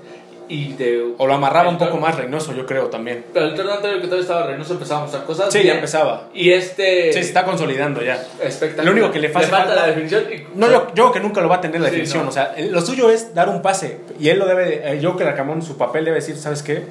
[0.49, 1.13] Y de...
[1.17, 3.25] O lo amarraba un poco más Reynoso, yo creo también.
[3.33, 5.51] Pero el torneo anterior que todavía estaba Reynoso empezaba a mostrar cosas.
[5.51, 5.75] Sí, ya bien.
[5.77, 6.29] empezaba.
[6.33, 7.07] Y este...
[7.13, 8.23] Sí, se está consolidando ya.
[8.41, 8.85] espectacular.
[8.85, 10.23] Lo único que le falta falta- la definición.
[10.31, 12.23] y- No, yo, yo creo que nunca lo va a tener la Sí, definición.
[12.23, 12.29] no.
[12.29, 13.99] O sea, lo suyo es dar un pase.
[14.19, 14.65] Y él lo debe.
[14.65, 16.83] de- eh, yo creo que Arcamón, su papel debe decir, ¿sabes qué?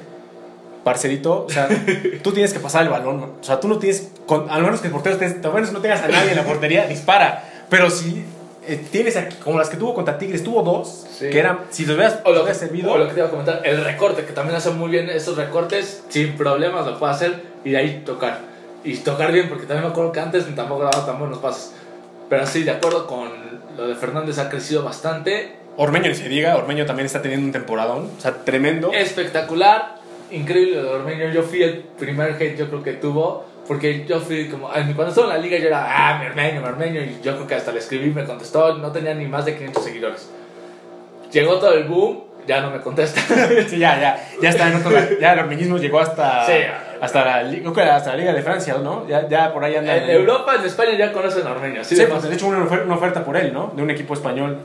[0.83, 1.69] Parcerito, o sea,
[2.23, 3.19] tú tienes que pasar el balón.
[3.21, 3.29] man.
[3.39, 4.11] O sea, tú no tienes.
[4.25, 5.43] Con, a lo menos que el portero estés.
[5.45, 7.49] A menos no tengas a nadie en la portería, dispara.
[7.69, 8.25] Pero si
[8.67, 11.05] eh, tienes aquí, como las que tuvo contra Tigres, tuvo dos.
[11.17, 11.29] Sí.
[11.29, 11.59] Que eran.
[11.69, 12.91] Si los hubieras, O lo, hubieras servido.
[12.91, 15.37] o lo que te iba a comentar, el recorte, que también hace muy bien esos
[15.37, 18.39] recortes, sin problemas lo puede hacer y de ahí tocar.
[18.83, 21.73] Y tocar bien, porque también me acuerdo que antes tampoco daba tan buenos pases.
[22.29, 23.29] Pero sí, de acuerdo con
[23.77, 25.55] lo de Fernández, ha crecido bastante.
[25.77, 26.55] Ormeño ni se diga.
[26.57, 28.09] Ormeño también está teniendo un temporadón.
[28.17, 28.91] O sea, tremendo.
[28.93, 29.95] Espectacular,
[30.31, 31.29] increíble lo de Ormeño.
[31.31, 33.45] Yo fui el primer hate, yo creo que tuvo.
[33.67, 36.67] Porque yo fui como, cuando estaba en la liga yo era, ah, mi Ormeño, mi
[36.67, 37.01] Ormeño.
[37.01, 39.83] Y yo creo que hasta le escribí, me contestó, no tenía ni más de 500
[39.83, 40.29] seguidores.
[41.31, 43.21] Llegó todo el boom, ya no me contesta.
[43.67, 44.29] Sí, ya, ya.
[44.41, 44.91] Ya está en otro.
[45.19, 46.45] Ya el ormeñismo llegó hasta.
[46.45, 46.53] Sí.
[47.01, 49.07] Hasta la, creo que hasta la Liga de Francia, ¿no?
[49.07, 49.95] Ya, ya por ahí anda.
[49.95, 51.51] En Europa, en España ya conocen a.
[51.81, 53.71] Así Sí, de pues de hecho una oferta, una oferta por él, ¿no?
[53.75, 54.59] De un equipo español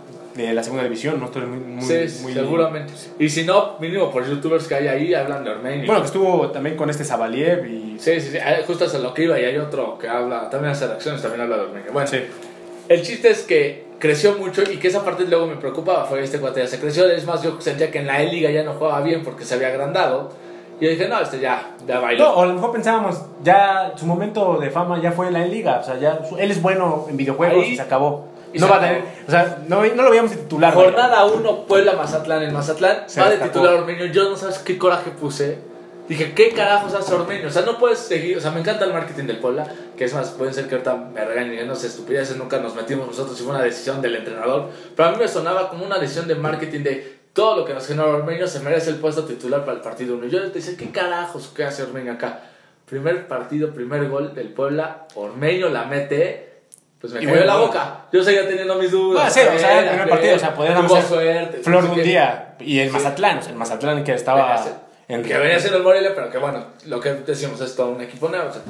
[0.47, 1.59] de la segunda división, no estoy muy...
[1.59, 2.93] muy, Sí, muy- seguramente.
[3.19, 5.87] Y si no, mínimo por youtubers que hay ahí hablan de Ormeño.
[5.87, 7.97] Bueno, que estuvo también con este Zabaliev y...
[7.99, 8.39] sí, sí, sí.
[8.67, 11.57] Justo hacia lo que iba y hay otro que habla, también hace reacciones, también habla
[11.57, 11.87] de Ormeño.
[11.93, 12.19] Bueno, Sí.
[12.89, 16.05] el chiste es que creció mucho y que esa parte luego me preocupaba.
[16.05, 17.09] Fue este cuate ya se creció.
[17.11, 19.69] Es más, yo sentía que en la E-Liga ya no jugaba bien porque se había
[19.69, 20.31] agrandado.
[20.81, 22.23] Y yo dije, no, este ya, ya bailó.
[22.25, 25.45] No, o a lo mejor pensábamos, ya su momento de fama ya fue en la
[25.45, 28.29] liga, o sea, ya él es bueno en videojuegos Ahí- y se acabó.
[28.53, 30.73] Y no va a tener, o sea, no, no lo veíamos de titular.
[30.75, 32.43] Jornada 1, Puebla Mazatlán.
[32.43, 33.53] En Mazatlán Se va de destacó.
[33.53, 34.07] titular Ormeño.
[34.07, 35.59] Yo no sabes qué coraje puse.
[36.09, 37.49] Dije, ¿qué carajos hace Ormeño?
[37.49, 38.39] O sea, no puedes seguir.
[38.39, 39.67] O sea, me encanta el marketing del Puebla.
[39.97, 42.75] Que es más, pueden ser que ahorita me regañen y no sé, estupideces, nunca nos
[42.75, 43.39] metimos nosotros.
[43.39, 44.71] Fue una decisión del entrenador.
[44.97, 47.87] Pero a mí me sonaba como una decisión de marketing de todo lo que nos
[47.87, 50.27] genera Ormeño se merece el puesto titular para el partido 1.
[50.29, 52.41] Yo decía, ¿qué carajos qué hace Ormeño acá?
[52.87, 55.07] Primer partido, primer gol del Puebla.
[55.15, 56.48] Ormeño la mete.
[57.01, 58.07] Pues me Y cayó bueno, la boca.
[58.13, 59.25] Yo seguía teniendo mis dudas.
[59.27, 61.59] Ah, sí, o sea, el primer partido, o sea, podía tuvo ser suerte.
[61.59, 62.57] Flor no de un día.
[62.61, 64.65] Y el Mazatlán, o sea, el Mazatlán que estaba...
[65.07, 68.01] En- que venía siendo el Morelia, pero que bueno, lo que decimos es todo un
[68.03, 68.49] equipo nuevo.
[68.51, 68.63] o sea,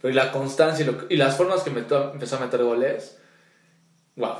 [0.00, 3.18] pero y la constancia y, lo- y las formas que meto- empezó a meter goles,
[4.16, 4.34] wow.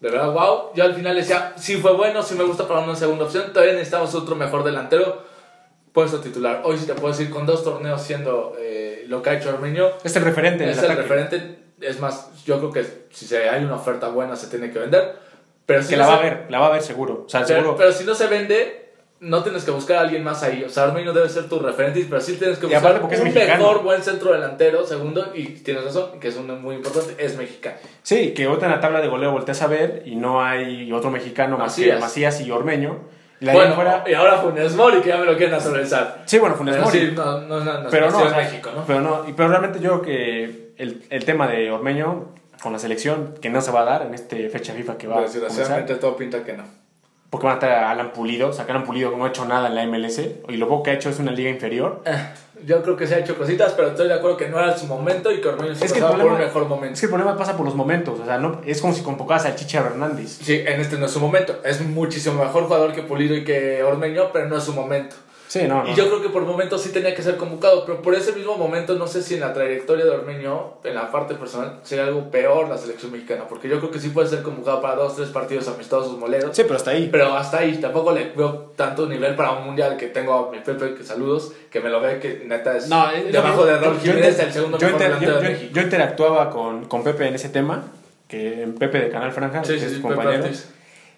[0.00, 0.72] De verdad, wow.
[0.74, 3.52] Yo al final decía, sí fue bueno, sí me gusta para una segunda opción.
[3.52, 5.22] Todavía necesitamos otro mejor delantero,
[5.92, 6.62] puesto titular.
[6.64, 9.92] Hoy sí te puedo decir, con dos torneos siendo eh, lo que ha hecho Armenio,
[10.04, 11.02] Es el referente en es el el ataque.
[11.08, 11.58] referente.
[11.80, 15.16] Es más, yo creo que si se, hay una oferta buena se tiene que vender.
[15.66, 17.24] Pero si Que no la va a se- ver, la va a ver seguro.
[17.26, 17.76] O sea, pero, seguro.
[17.76, 20.62] pero si no se vende, no tienes que buscar a alguien más ahí.
[20.62, 24.00] O sea, Armenio debe ser tu referente, pero sí tienes que buscar un mejor buen
[24.02, 27.76] centro delantero, segundo, y tienes razón, que es uno muy importante, es mexicano.
[28.02, 31.10] Sí, que ahorita en la tabla de goleo volteas a ver y no hay otro
[31.10, 32.40] mexicano más que Macías.
[32.42, 33.00] Y Ormeño.
[33.40, 36.22] La bueno, fuera- y ahora Funes Mori, que ya me lo quieren naturalizar.
[36.26, 36.98] Sí, bueno, Funes Mori.
[37.00, 38.84] sí, no, no, no, no, pero no, o sea, México, ¿no?
[38.86, 42.26] Pero no, pero realmente yo creo que el, el tema de Ormeño
[42.62, 45.14] con la selección, que no se va a dar en este fecha FIFA que va
[45.14, 46.64] a comenzar, Desgraciadamente todo pinta que no.
[47.30, 49.44] porque van a estar a Alan Pulido, sacar a Alan Pulido que no ha hecho
[49.44, 52.02] nada en la MLS, y lo poco que ha hecho es una liga inferior.
[52.06, 52.16] Eh,
[52.64, 54.86] Yo creo que se ha hecho cositas, pero estoy de acuerdo que no era su
[54.86, 56.94] momento y que Ormeño se Es que el pasaba por un problema- mejor momento.
[56.94, 59.44] Es que el problema pasa por los momentos, o sea, no, es como si convocaras
[59.44, 60.38] al Chicha Hernández.
[60.42, 61.60] Sí, en este no es su momento.
[61.64, 65.16] Es muchísimo mejor jugador que Pulido y que Ormeño, pero no es su momento.
[65.48, 65.90] Sí, no, no.
[65.90, 68.56] Y yo creo que por momentos sí tenía que ser convocado, pero por ese mismo
[68.56, 72.30] momento no sé si en la trayectoria de Ormeño, en la parte personal, sería algo
[72.30, 75.28] peor la selección mexicana, porque yo creo que sí puede ser convocado para dos, tres
[75.28, 76.56] partidos amistosos moleros.
[76.56, 77.08] Sí, pero hasta ahí.
[77.12, 80.58] Pero hasta ahí, tampoco le veo tanto nivel para un mundial que tengo a mi
[80.58, 84.38] Pepe, que saludos, que me lo ve que neta es No, debajo de Raúl Jiménez,
[84.40, 85.70] el segundo yo mejor yo- de yo- México.
[85.74, 87.84] yo interactuaba con, con Pepe en ese tema,
[88.26, 90.44] que en Pepe de Canal Franja, Sí, que sí, es sí, compañero,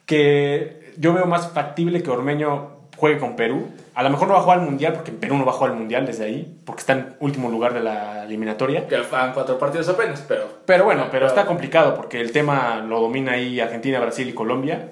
[0.07, 3.68] que yo veo más factible que Ormeño juegue con Perú.
[3.99, 5.55] A lo mejor no va a jugar al Mundial, porque en Perú no va a
[5.57, 8.86] jugar al Mundial desde ahí, porque está en último lugar de la eliminatoria.
[8.86, 13.01] Que van cuatro partidos apenas, pero Pero bueno, pero está complicado, porque el tema lo
[13.01, 14.90] domina ahí Argentina, Brasil y Colombia.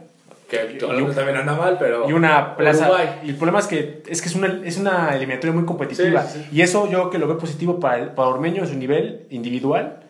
[0.50, 2.86] que Colombia también anda mal, pero y una plaza.
[2.86, 3.20] Uruguay.
[3.24, 6.22] Y el problema es que es que es una, es una eliminatoria muy competitiva.
[6.24, 6.48] Sí, sí.
[6.57, 10.00] Y eso yo que lo veo positivo para, el- para Ormeño en su nivel individual.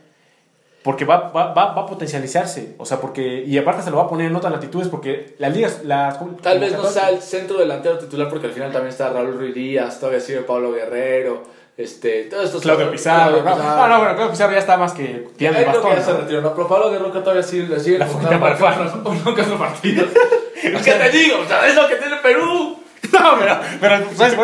[0.87, 2.77] Porque va, va, va, va a potencializarse.
[2.79, 3.43] O sea, porque.
[3.45, 4.89] Y aparte se lo va a poner en otras latitudes.
[4.89, 5.81] Porque las ligas.
[5.85, 9.37] Las, Tal vez no sea el centro delantero titular porque al final también está Raúl
[9.37, 11.43] Ruiz Díaz, todavía sigue Pablo Guerrero,
[11.77, 13.43] este, todos estos Claudio Pizarro.
[13.43, 15.97] Claudio No, no, no, bueno, Claudio Pizarro ya está más que tirando el que bastón.
[15.97, 16.55] ya se retiró, ¿no?
[16.55, 20.07] Pero Pablo Guerrero que todavía sigue, sigue La fujita para uno que otro partido.
[20.63, 21.37] ¿Qué te digo?
[21.45, 22.79] O sea, es lo que tiene Perú.
[23.13, 24.37] No, pero, pero ¿sabes?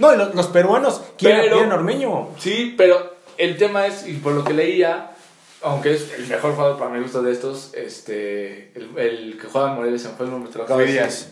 [0.00, 2.28] No, los, los peruanos quieren, Pero- quieren Ormeño.
[2.38, 5.10] Sí, pero el tema es, y por lo que leía,
[5.66, 9.70] aunque es el mejor jugador para mi gusto de estos, este, el, el que juega
[9.70, 11.28] en Morelia, se me fue el nombre, te lo acabo de Ruiz decir.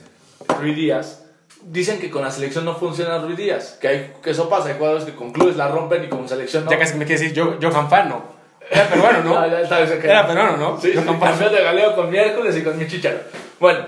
[0.60, 1.24] Ruiz Díaz.
[1.62, 4.74] Dicen que con la selección no funciona Ruiz Díaz, que, hay, que eso pasa, hay
[4.74, 6.70] jugadores que con clubes la rompen y con selección no.
[6.72, 8.24] Ya casi me quiere decir yo, Johan Fano.
[8.68, 9.46] Era peruano, ¿no?
[9.48, 10.10] Ya, ya se quedó.
[10.10, 10.80] Era peruano, ¿no?
[10.80, 11.20] Sí, sí, Johan Fano.
[11.20, 13.20] campeón de galeo con miércoles y con mi chicharo.
[13.60, 13.86] Bueno,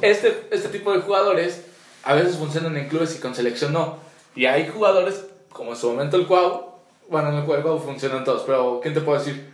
[0.00, 1.66] este, este tipo de jugadores
[2.02, 3.98] a veces funcionan en clubes y con selección no.
[4.34, 6.70] Y hay jugadores, como en su momento el Cuau,
[7.10, 9.49] bueno, en el Cuau funcionan todos, pero ¿quién te puedo decir?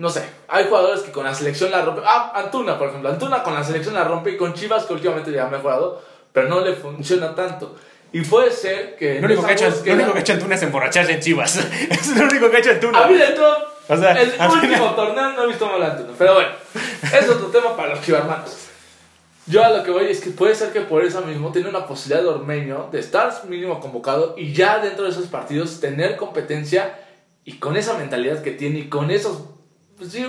[0.00, 2.04] No sé, hay jugadores que con la selección la rompen.
[2.06, 3.10] Ah, Antuna, por ejemplo.
[3.10, 6.48] Antuna con la selección la rompe y con Chivas, que últimamente ya ha mejorado, pero
[6.48, 7.76] no le funciona tanto.
[8.12, 9.20] Y puede ser que.
[9.20, 11.20] Lo único, que ha hecho, búsqueda- lo único que ha hecho Antuna es emborracharse en
[11.20, 11.56] Chivas.
[11.90, 13.04] es lo único que ha hecho Antuna.
[13.04, 13.56] A mí de todo.
[13.88, 16.12] O sea, el último final- torneo no he visto mal a Antuna.
[16.16, 16.48] Pero bueno,
[17.02, 18.56] es otro tema para los chivarmanos.
[19.46, 21.86] Yo a lo que voy es que puede ser que por eso mismo tiene una
[21.86, 26.98] posibilidad de Ormeño de estar mínimo convocado y ya dentro de esos partidos tener competencia
[27.44, 29.42] y con esa mentalidad que tiene y con esos.
[30.00, 30.26] Pues sí,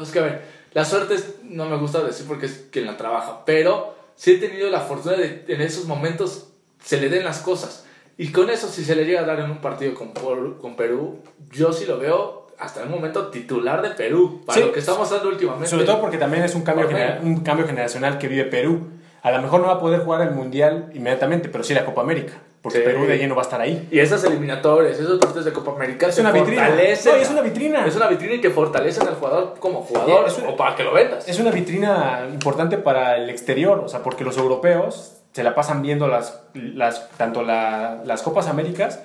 [0.00, 0.42] es que a ver,
[0.74, 4.38] la suerte es- no me gusta decir porque es quien la trabaja, pero sí he
[4.38, 6.48] tenido la fortuna de en esos momentos
[6.82, 7.84] se le den las cosas.
[8.16, 10.12] Y con eso, si se le llega a dar en un partido con,
[10.54, 11.18] con Perú,
[11.50, 14.64] yo sí lo veo hasta el momento titular de Perú, para Sí.
[14.66, 15.66] lo que estamos dando últimamente.
[15.68, 18.88] Sobre todo porque también es un cambio, genera- un cambio generacional que vive Perú.
[19.22, 22.02] A lo mejor no va a poder jugar el Mundial inmediatamente, pero sí la Copa
[22.02, 22.34] América.
[22.62, 22.84] Porque Sí.
[22.84, 23.88] Perú de lleno va a estar ahí.
[23.90, 26.68] Y esas eliminatorias, esos partidos de Copa América Es una vitrina.
[26.68, 26.74] No,
[27.16, 27.86] es una vitrina.
[27.86, 30.92] Es una vitrina y te fortalecen al jugador como jugador una- o para que lo
[30.94, 31.26] vendas.
[31.28, 35.82] Es una vitrina importante para el exterior, o sea, porque los europeos se la pasan
[35.82, 39.00] viendo las, las, tanto la- las Copas Américas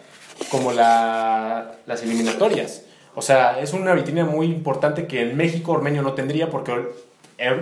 [0.52, 2.84] como la- las eliminatorias.
[3.16, 6.74] O sea, es una vitrina muy importante que en México Ormeño no tendría porque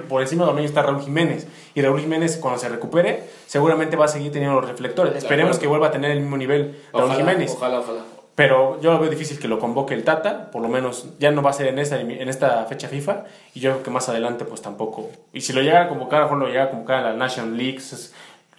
[0.07, 1.47] por encima de Ormeño está Raúl Jiménez.
[1.73, 5.15] Y Raúl Jiménez, cuando se recupere, seguramente va a seguir teniendo los reflectores.
[5.15, 7.51] Esperemos que vuelva a tener el mismo nivel Raúl Ojalá, Jiménez.
[7.55, 8.01] Ojalá, ojalá.
[8.36, 11.41] Pero yo lo veo difícil que lo convoque el Tata, por lo menos ya no
[11.41, 13.23] va a ser en esta, en esta fecha FIFA,
[13.53, 15.09] y yo creo que más adelante pues tampoco.
[15.32, 17.13] Y si lo llega a convocar, a lo mejor lo llega a convocar a la
[17.13, 17.78] National League.
[17.78, 18.13] Es,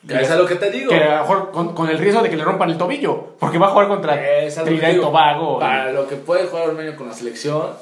[0.09, 0.89] Que es a lo que te digo.
[0.89, 3.59] que a lo mejor con, con el riesgo de que le rompan el tobillo, porque
[3.59, 5.01] va a jugar contra Trinidad y.
[5.01, 5.59] Tobago.
[5.59, 7.73] Para lo que puede jugar Ormeño con la selección,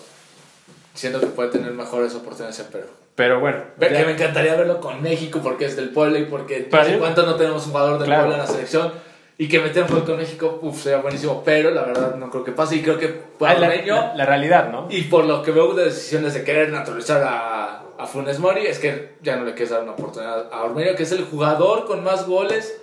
[0.95, 2.87] siento que puede tener mejores oportunidades en Perú.
[3.15, 6.67] Pero bueno, ya- Que me encantaría verlo con México porque es del pueblo y porque
[6.71, 8.23] Pero hace cuánto no tenemos un jugador del Claro.
[8.23, 8.93] pueblo en la selección.
[9.37, 12.53] y que metieran gol con México, uff, sería buenísimo, pero la verdad no creo que
[12.53, 14.87] pase y creo que para Ah, la, la- la realidad, ¿no?
[14.89, 18.79] y por lo que veo de decisiones de querer naturalizar a, a Funes Mori, es
[18.79, 22.05] que ya no le quieres dar una oportunidad a Ormeño, que es el jugador con
[22.05, 22.81] más goles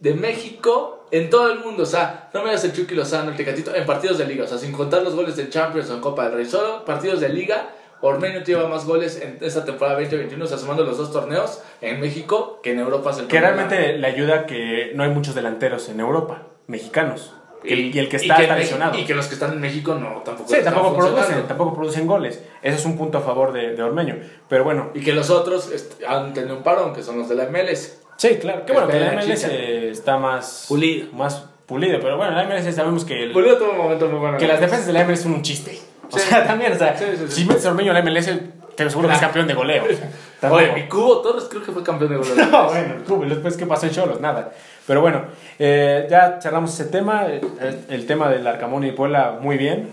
[0.00, 1.84] de México en todo el mundo.
[1.84, 4.42] O sea, no me das el Chucky Lozano, el Tecatito, en partidos de liga.
[4.42, 6.46] O sea, sin contar los goles de Champions o en Copa del Rey.
[6.46, 7.68] Solo partidos de liga.
[8.02, 12.00] Ormeño lleva más goles en esta temporada 2021, o sea, sumando los dos torneos en
[12.00, 13.10] México que en Europa.
[13.12, 17.32] Es el Que realmente le ayuda que no hay muchos delanteros en Europa, mexicanos.
[17.62, 18.98] Que el- y, el que y está, Meji- lesionado.
[18.98, 22.42] Y que los que están en México no tampoco Sí, tampoco producen, tampoco producen goles.
[22.60, 24.16] Ese es un punto a favor de, de Ormeño.
[24.48, 25.70] Pero bueno, Y que los otros
[26.08, 28.00] han tenido un parón, que son los de la MLS.
[28.16, 28.66] sí, claro.
[28.66, 31.12] Que bueno, que la MLS está más Pulido.
[31.12, 32.00] Más pulido.
[32.00, 34.38] Pero bueno, la MLS sabemos que, el- Volvió todo un momento muy bueno.
[34.38, 35.78] que las defensas de la MLS son un chiste.
[36.12, 36.28] O Sí.
[36.28, 37.32] sea, también, o sea, Sí, sí, sí.
[37.42, 38.30] si metes a Ormeño la MLS,
[38.76, 39.84] te aseguro que es campeón de goleo.
[39.84, 42.36] o sea, Oye, mi Cubo Torres creo que fue campeón de goles.
[42.50, 44.52] No, bueno, el Cubo, después qué pasó en Cholos, nada.
[44.86, 45.24] Pero bueno,
[45.58, 47.40] eh, ya cerramos ese tema, eh,
[47.88, 49.90] el, tema del Arcamón y Puebla muy bien.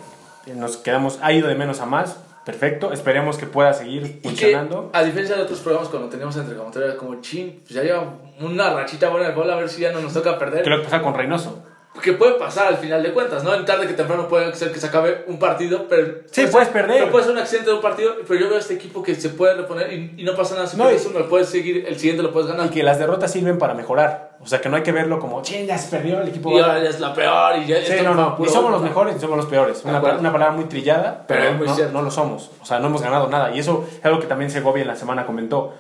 [0.47, 2.91] Eh, Nos quedamos, ha ido de menos a más, perfecto.
[2.91, 4.89] Esperemos que pueda seguir Y que, funcionando.
[4.93, 9.09] a diferencia de otros programas cuando teníamos entre como chin, pues ya lleva una rachita
[9.09, 10.63] buena de bola, a ver si ya no nos toca perder.
[10.63, 11.63] ¿Qué lo que pasa con Reynoso?
[12.01, 13.53] Que puede pasar al final de cuentas, ¿no?
[13.53, 16.05] En tarde que temprano puede ser que se acabe un partido, pero.
[16.31, 16.99] Sí, puede puedes ser- perder.
[16.99, 19.15] pero puede ser un accidente de un partido, pero yo veo a este equipo que
[19.15, 20.67] se puede reponer y, y no pasa nada.
[20.67, 22.65] Si No, pierdes uno, lo puedes seguir, el siguiente lo puedes ganar.
[22.67, 24.29] Y que las derrotas sirven para mejorar.
[24.41, 26.49] O sea, que no hay que verlo como, ching, ya se perdió el equipo.
[26.51, 26.69] Y va a-".
[26.69, 29.19] ahora ya es la peor y ya Sí, no, no, ni somos los mejores ni
[29.19, 29.81] somos los peores.
[29.83, 31.93] Una, una palabra muy trillada, pero, Pero es muy no, cierto.
[31.93, 32.51] no lo somos.
[32.61, 33.51] O sea, no hemos ganado nada.
[33.53, 35.73] Y eso es algo que también Segovia en la semana comentó.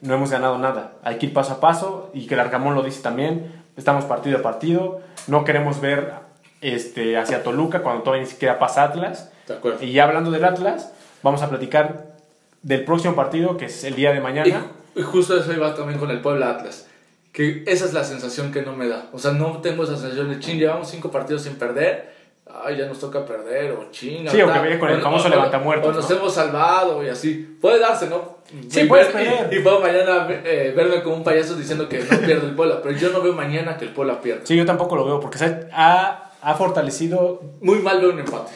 [0.00, 0.92] No hemos ganado nada.
[1.02, 3.63] Hay que ir paso a paso y que el Arcamón lo dice también.
[3.76, 5.00] Estamos partido a partido.
[5.26, 6.12] No queremos ver
[6.60, 9.30] este, hacia Toluca cuando todavía ni siquiera pasa Atlas.
[9.46, 9.86] De.
[9.86, 12.14] Y ya hablando del Atlas, vamos a platicar
[12.62, 14.66] del próximo partido que es el día de mañana.
[14.94, 16.86] Y, y justo eso iba también con el Puebla Atlas.
[17.32, 19.08] Que esa es la sensación que no me da.
[19.12, 22.13] O sea, no tengo esa sensación de ching, llevamos cinco partidos sin perder.
[22.62, 24.28] Ay, ya nos toca perder, o ching.
[24.28, 26.16] Sí, o que viene con el famoso levantamuertos, O nos ¿no?
[26.16, 27.56] hemos salvado y así.
[27.60, 28.36] Puede darse, ¿no?
[28.68, 29.52] Sí, Y puedes ver- perder.
[29.54, 32.80] Y, y puedo mañana eh, verme como un payaso diciendo que no pierde el Puebla.
[32.82, 34.42] Pero yo no veo mañana que el Puebla pierda.
[34.44, 38.52] Sí, yo tampoco lo veo porque se ha, ha fortalecido Muy mal veo un empate.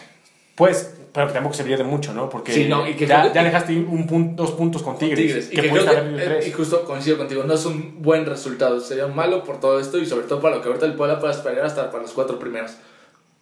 [0.54, 2.28] Pues, pero que tampoco serviría de mucho, ¿no?
[2.28, 5.18] Porque Sí, no, y que ya, que- ya dejaste un punto, dos puntos con Tigres,
[5.18, 5.48] Tigres.
[5.52, 6.46] Y que, que creo ido eh, tres.
[6.48, 8.80] y justo coincido contigo, no es un buen resultado.
[8.80, 11.32] Sería malo por todo esto y sobre todo para lo que ahorita el Puebla pueda
[11.32, 12.72] esperar hasta para los cuatro primeros.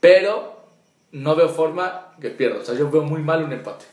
[0.07, 0.61] Pero
[1.13, 2.61] no veo forma que pierda.
[2.61, 3.85] O sea, yo veo muy mal un empate.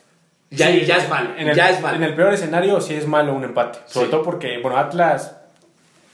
[0.51, 1.31] Ya, Sí, ya es malo.
[1.37, 1.95] En el, ya es malo.
[1.97, 3.79] En el peor escenario sí es malo un empate.
[3.87, 4.11] Sobre Sí.
[4.11, 5.35] todo porque, bueno, Atlas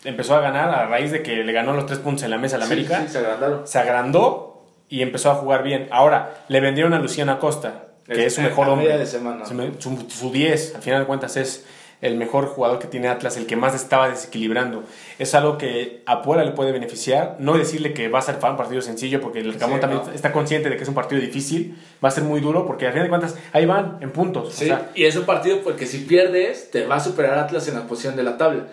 [0.06, 2.56] empezó a ganar a raíz de que le ganó los tres puntos en la mesa
[2.56, 3.02] al Sí, América.
[3.06, 3.68] Sí, se agrandaron.
[3.68, 5.88] Se agrandó y empezó a jugar bien.
[5.92, 8.98] Ahora, le vendieron a Luciana Costa, que es su A mejor hombre.
[8.98, 9.46] de semana.
[9.46, 11.66] Su Su su 10, al final de cuentas, es
[12.02, 14.84] el mejor jugador que tiene Atlas, el que más estaba desequilibrando.
[15.18, 17.36] Es algo que a Puebla le puede beneficiar.
[17.40, 20.12] No decirle que va a ser un partido sencillo, porque el Arcamón Sí, también no.
[20.12, 21.78] está consciente de que es un partido difícil.
[22.04, 24.54] Va a ser muy duro, porque al final de cuentas, ahí van en puntos.
[24.54, 27.68] Sí, O sea, y es un partido porque si pierdes, te va a superar Atlas
[27.68, 28.68] en la posición de la tabla.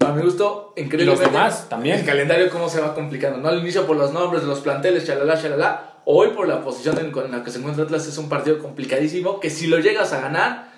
[0.00, 1.22] A mi gusto, increíblemente.
[1.22, 2.00] Y los demás también.
[2.00, 3.38] El calendario, cómo se va complicando.
[3.38, 5.94] No al inicio por los nombres los planteles, chalala, chalala.
[6.04, 9.40] Hoy, por la posición en, la que se encuentra Atlas, es un partido complicadísimo.
[9.40, 10.75] Que si lo llegas a ganar,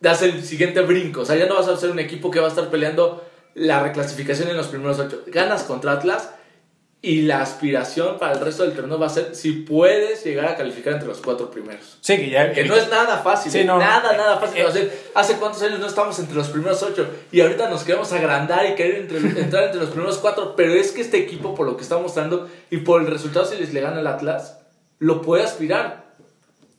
[0.00, 1.20] das el siguiente brinco.
[1.22, 3.24] O sea, ya no vas a ser un equipo que va a estar peleando
[3.54, 5.22] la reclasificación en los primeros ocho.
[5.26, 6.30] Ganas contra Atlas.
[7.02, 10.56] Y la aspiración para el resto del torneo va a ser si puedes llegar a
[10.56, 11.98] calificar entre los cuatro primeros.
[12.00, 12.50] sí, que ya.
[12.52, 13.64] Que no es nada fácil, Sí, ¿eh?
[13.64, 13.78] no.
[13.78, 14.58] nada, nada fácil.
[14.62, 14.82] Eh, O sea,
[15.14, 18.74] hace cuántos años no estamos entre los primeros ocho y ahorita nos queremos agrandar y
[18.74, 21.82] querer entre- entrar entre los primeros cuatro, pero es que este equipo, por lo que
[21.84, 24.58] está mostrando y por el resultado si les le gana el Atlas,
[24.98, 26.05] lo puede aspirar.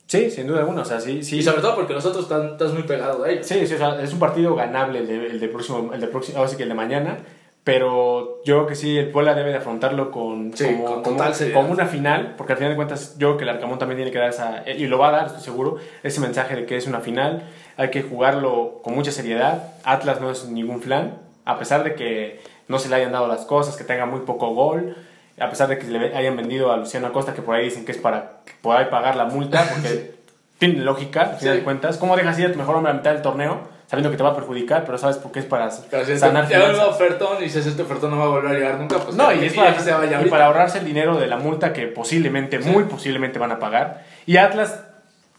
[0.08, 0.82] Sí, sin duda alguna.
[0.82, 1.38] O sea, sí, sí.
[1.38, 3.46] Y sobre todo porque nosotros están, estás muy pegado a ellos.
[3.46, 6.08] Sí, sí, o sea, es un partido ganable el de, el de próximo, el de
[6.08, 7.18] próximo, ahora sí que el de mañana,
[7.68, 11.34] pero yo creo que sí, el Puebla debe de afrontarlo con, Sí, como, con total
[11.54, 14.12] como una final, porque al final de cuentas yo creo que el Arcamón también tiene
[14.12, 16.88] que dar esa, y lo va a dar, estoy seguro, ese mensaje de que es
[16.88, 17.44] una final,
[17.76, 22.40] hay que jugarlo con mucha seriedad, Atlas no es ningún flan, a pesar de que
[22.70, 24.96] no se le hayan dado las cosas, que tenga muy poco gol,
[25.40, 27.92] a pesar de que le hayan vendido a Luciano Acosta, que por ahí dicen que
[27.92, 30.16] es para que podáis pagar la multa, porque
[30.60, 31.60] tiene lógica, al final Sí.
[31.60, 31.98] de cuentas.
[31.98, 34.30] ¿Cómo dejas ir a tu mejor hombre a mitad del torneo, sabiendo que te va
[34.30, 35.84] a perjudicar, pero sabes por qué es para si
[36.18, 36.88] sanar este, ya un finanzas?
[36.88, 39.46] ofertón y dices este ofertón no va a volver a llegar nunca, pues No, y
[39.46, 42.58] es para, que se vaya y para ahorrarse el dinero de la multa que posiblemente,
[42.60, 44.04] muy posiblemente van a pagar.
[44.26, 44.82] Y Atlas,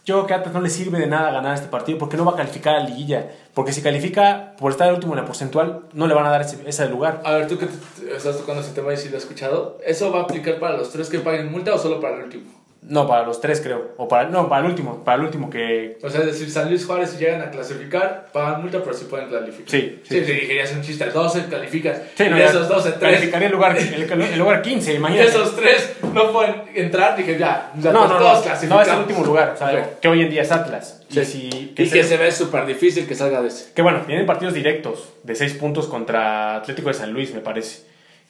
[0.09, 2.33] yo creo que Atlas no le sirve de nada ganar este partido porque no va
[2.33, 3.29] a calificar a la liguilla.
[3.53, 6.41] Porque si califica por estar el último en la porcentual, no le van a dar
[6.41, 7.21] ese, ese lugar.
[7.25, 10.11] A ver, tú que te- estás tocando ese tema y si lo has escuchado, ¿eso
[10.11, 12.58] va a aplicar para los tres que paguen multa o solo para el último?
[12.81, 13.91] No, para los tres creo.
[13.97, 15.03] O para, no, para el último.
[15.03, 15.97] Para el último que...
[16.01, 19.29] O sea, decir, San Luis Juárez si llegan a clasificar, pagan multa, pero sí pueden
[19.29, 19.69] calificar.
[19.69, 20.31] Sí, Sí, sí.
[20.31, 22.01] dirías un chiste, 12 calificas.
[22.15, 22.99] Sí, y no, de ya esos 12, 3.
[23.01, 25.29] Calificaría el lugar, el, el lugar 15, Y imagínate.
[25.29, 27.71] esos 3 no pueden entrar, dije ya.
[27.77, 28.43] ya No, pues no, todos no.
[28.43, 28.87] clasificamos.
[28.87, 29.51] No, es el último lugar.
[29.53, 31.03] O sea, que hoy en día es Atlas.
[31.09, 31.19] Sí.
[31.19, 33.73] Y, si, Y que se ve súper difícil que salga de ese.
[33.73, 37.83] Que bueno, tienen partidos directos de 6 puntos contra Atlético de San Luis, me parece.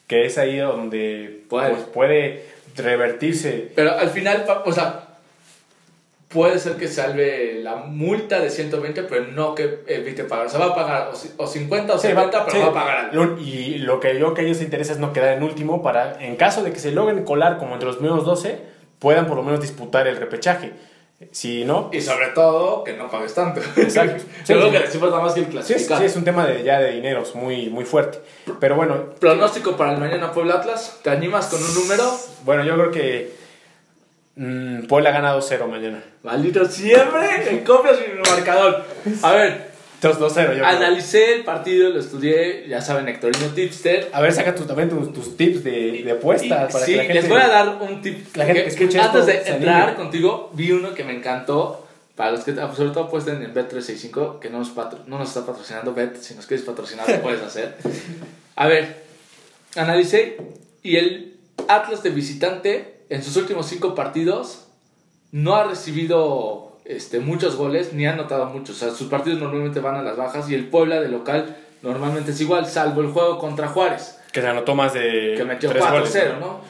[0.08, 1.70] Que es ahí donde Puede.
[1.70, 2.45] pues, puede
[2.82, 3.72] revertirse.
[3.76, 5.06] Pero al final, o sea,
[6.28, 10.46] puede ser que salve la multa de 120, pero no que evite pagar.
[10.46, 12.64] O sea, va a pagar o, ci- o 50 o Sí, 70, va- pero sí.
[12.64, 13.38] va a pagar algo.
[13.40, 16.24] Y lo que yo que a ellos les interesa es no quedar en último para,
[16.24, 18.60] en caso de que se logren colar como entre los primeros 12,
[19.00, 20.72] puedan por lo menos disputar el repechaje.
[21.32, 23.59] Si no, Y sobre todo, que no pagues tanto.
[23.76, 24.24] Exacto.
[24.45, 24.84] Creo Sí, que sí.
[24.86, 25.97] les importa más que el sí, es, clasificar.
[25.99, 28.20] sí, es un tema de, ya de dineros muy, muy fuerte.
[28.59, 30.99] Pero bueno, Pronóstico para el mañana Puebla Atlas.
[31.03, 32.03] ¿Te animas con un número?
[32.45, 33.34] bueno yo creo que
[34.38, 36.01] mm, Puebla gana 2-0 mañana.
[36.24, 38.86] Maldito siempre copias mi marcador.
[39.22, 39.68] A ver,
[40.02, 40.66] 2-0 yo creo.
[40.66, 44.10] analicé el partido, lo estudié, ya saben, Hectorino Tipster.
[44.14, 47.04] A ver, saca tú también tus, tus tips de, de apuestas para sí, que la
[47.04, 47.20] gente...
[47.22, 48.36] les voy a dar un tip.
[48.36, 51.86] la gente que- que antes esto de entrar contigo, vi uno que me encantó.
[52.16, 55.45] Para los que sobre todo apuesten en Bet365, que no nos, patro- no nos está
[55.45, 57.78] patrocinando Bet, si nos quieres patrocinar lo puedes hacer.
[58.58, 59.04] A ver,
[59.78, 60.36] analicé
[60.84, 61.38] y el
[61.70, 64.66] Atlas de visitante en sus últimos cinco partidos
[65.32, 68.76] no ha recibido este, muchos goles ni ha anotado muchos.
[68.76, 72.32] O sea, sus partidos normalmente van a las bajas y el Puebla de local normalmente
[72.32, 75.84] es igual, salvo el juego contra Juárez Que se anotó más de que metió tres
[75.84, 76.14] 4-0, goles.
[76.40, 76.62] ¿no?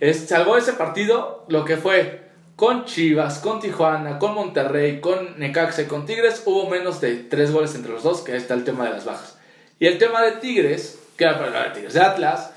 [0.00, 2.22] Es, salvó ese partido lo que fue
[2.54, 7.52] con Chivas, con Tijuana, con Monterrey, con Necaxa y con Tigres, hubo menos de 3
[7.52, 9.36] goles entre los dos, que ahí está el tema de las bajas.
[9.80, 12.52] Y el tema de Tigres, que era para de Tigres de Atlas,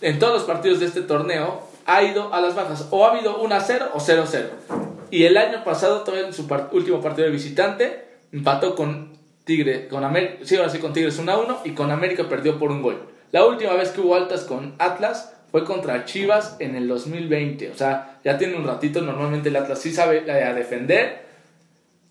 [0.00, 3.42] en todos los partidos de este torneo ha ido a las bajas, o ha habido
[3.42, 4.91] 1-0 o 0-0.
[5.12, 8.02] Y el año pasado, todavía en su último partido de visitante,
[8.32, 9.12] empató con
[9.44, 13.10] Tigre, con América, sí, ahora con Tigres 1-1 y con América perdió por un gol.
[13.30, 17.72] La última vez que hubo altas con Atlas fue contra Chivas en el 2020.
[17.72, 19.02] O sea, ya tiene un ratito.
[19.02, 21.26] Normalmente el Atlas sí sabe eh, a defender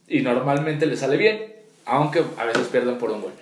[0.08, 1.54] y normalmente le sale bien,
[1.86, 3.34] aunque a veces pierden por un gol.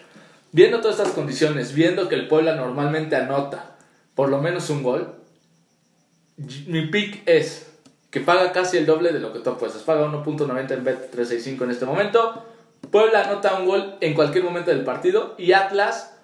[0.54, 3.76] Viendo todas estas condiciones, viendo que el Puebla normalmente anota
[4.16, 5.16] por lo menos un gol,
[6.66, 7.69] mi pick es
[8.10, 9.84] que paga casi el doble de lo que tú apuestas.
[9.84, 12.44] Paga 1.90 en Bet365 en este momento.
[12.92, 16.16] Puebla anota un gol en cualquier momento del partido y Atlas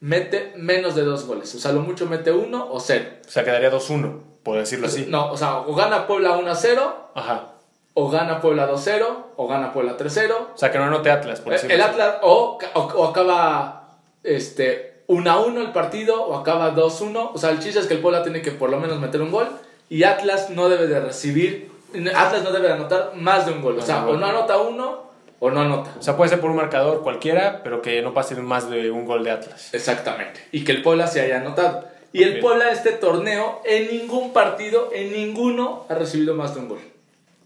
[0.00, 1.54] mete menos de dos goles.
[1.54, 3.04] O sea, lo mucho mete uno o cero.
[3.26, 5.06] O sea, quedaría 2-1, por decirlo así.
[5.08, 7.48] No, o sea, o gana Puebla 1-0, Ajá.
[7.94, 10.32] o gana Puebla 2-0, o gana Puebla 3-0.
[10.54, 11.90] O sea, que no anote Atlas, por decirlo El así.
[11.90, 17.30] Atlas o, o, o acaba este, 1-1 el partido, o acaba 2-1.
[17.34, 19.30] O sea, el chiste es que el Puebla tiene que por lo menos meter un
[19.30, 19.48] gol
[19.88, 21.70] y Atlas no debe de recibir,
[22.14, 23.78] Atlas no debe de anotar más de un gol.
[23.78, 25.04] O sea, o no anota uno
[25.40, 25.92] o no anota.
[25.98, 29.04] O sea, puede ser por un marcador cualquiera, pero que no pase más de un
[29.04, 29.72] gol de Atlas.
[29.72, 30.40] Exactamente.
[30.52, 31.84] Y que el Puebla se haya anotado.
[32.12, 32.40] Y el.
[32.40, 36.78] Puebla este torneo, en ningún partido, en ninguno, ha recibido más de un gol.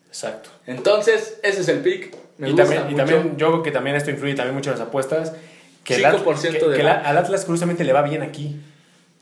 [0.08, 0.50] Exacto.
[0.66, 2.14] Entonces, ese es el pick.
[2.38, 2.96] Me y gusta también, y mucho.
[2.96, 5.32] también yo creo que también esto influye también mucho en las apuestas.
[5.84, 8.56] Que el At- 5% que- de que la- al Atlas curiosamente le va bien aquí.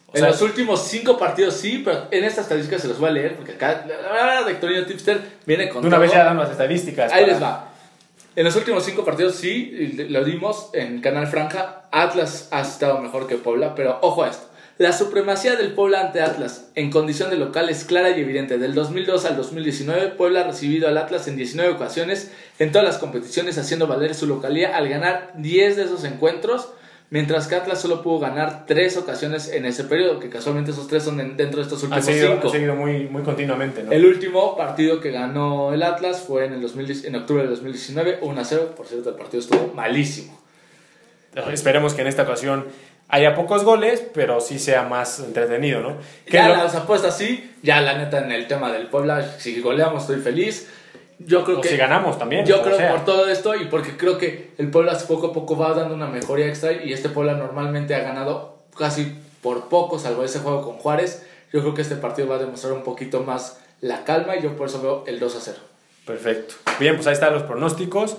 [0.09, 3.09] O en sea, los últimos cinco partidos sí, pero en estas estadísticas se los voy
[3.11, 6.02] a leer porque acá la verdad Tipster viene con de una todo.
[6.02, 7.12] vez ya dan las estadísticas.
[7.12, 7.72] Ahí para- les va.
[8.36, 11.84] En los últimos cinco partidos sí, lo dimos en Canal Franja.
[11.90, 14.46] Atlas ha estado mejor que Puebla, pero ojo a esto.
[14.78, 18.59] La supremacía del Puebla ante Atlas en condición de local es clara y evidente.
[18.59, 22.98] Del 2002 al 2019, Puebla ha recibido al Atlas en 19 ocasiones en todas las
[22.98, 26.68] competiciones, haciendo valer su localía al ganar 10 de esos encuentros,
[27.11, 31.02] mientras que Atlas solo pudo ganar 3 ocasiones en ese periodo, que casualmente esos 3
[31.02, 32.48] son en- dentro de estos ha últimos seguido, 5.
[32.48, 33.92] ha seguido muy, muy continuamente, ¿no?
[33.92, 38.20] El último partido que ganó el Atlas fue en, el 2010 en octubre del 2019,
[38.20, 38.74] 1-0.
[38.74, 40.38] Por cierto, el partido estuvo malísimo.
[41.52, 42.64] Esperemos que en esta ocasión
[43.09, 45.98] haya pocos goles, pero sí sea más entretenido, ¿no?
[46.24, 49.61] Que Ya lo- las apuestas sí, ya la neta en el tema del Puebla, si
[49.61, 50.68] goleamos estoy feliz.
[51.18, 52.44] Yo creo o que si ganamos también.
[52.44, 52.90] yo creo sea.
[52.92, 56.06] por todo esto y porque creo que el Puebla poco a poco va dando una
[56.06, 60.76] mejoría extra y este Puebla normalmente ha ganado casi por poco, salvo ese juego con
[60.76, 61.24] Juárez.
[61.52, 64.56] Yo creo que este partido va a demostrar un poquito más la calma y yo
[64.56, 65.58] por eso veo el 2 a 0.
[66.04, 66.54] Perfecto.
[66.78, 68.16] Bien, pues ahí están los pronósticos.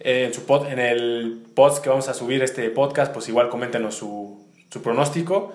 [0.00, 3.48] Eh, en, su pod- en el post que vamos a subir este podcast, pues igual
[3.48, 5.52] coméntenos su, su pronóstico.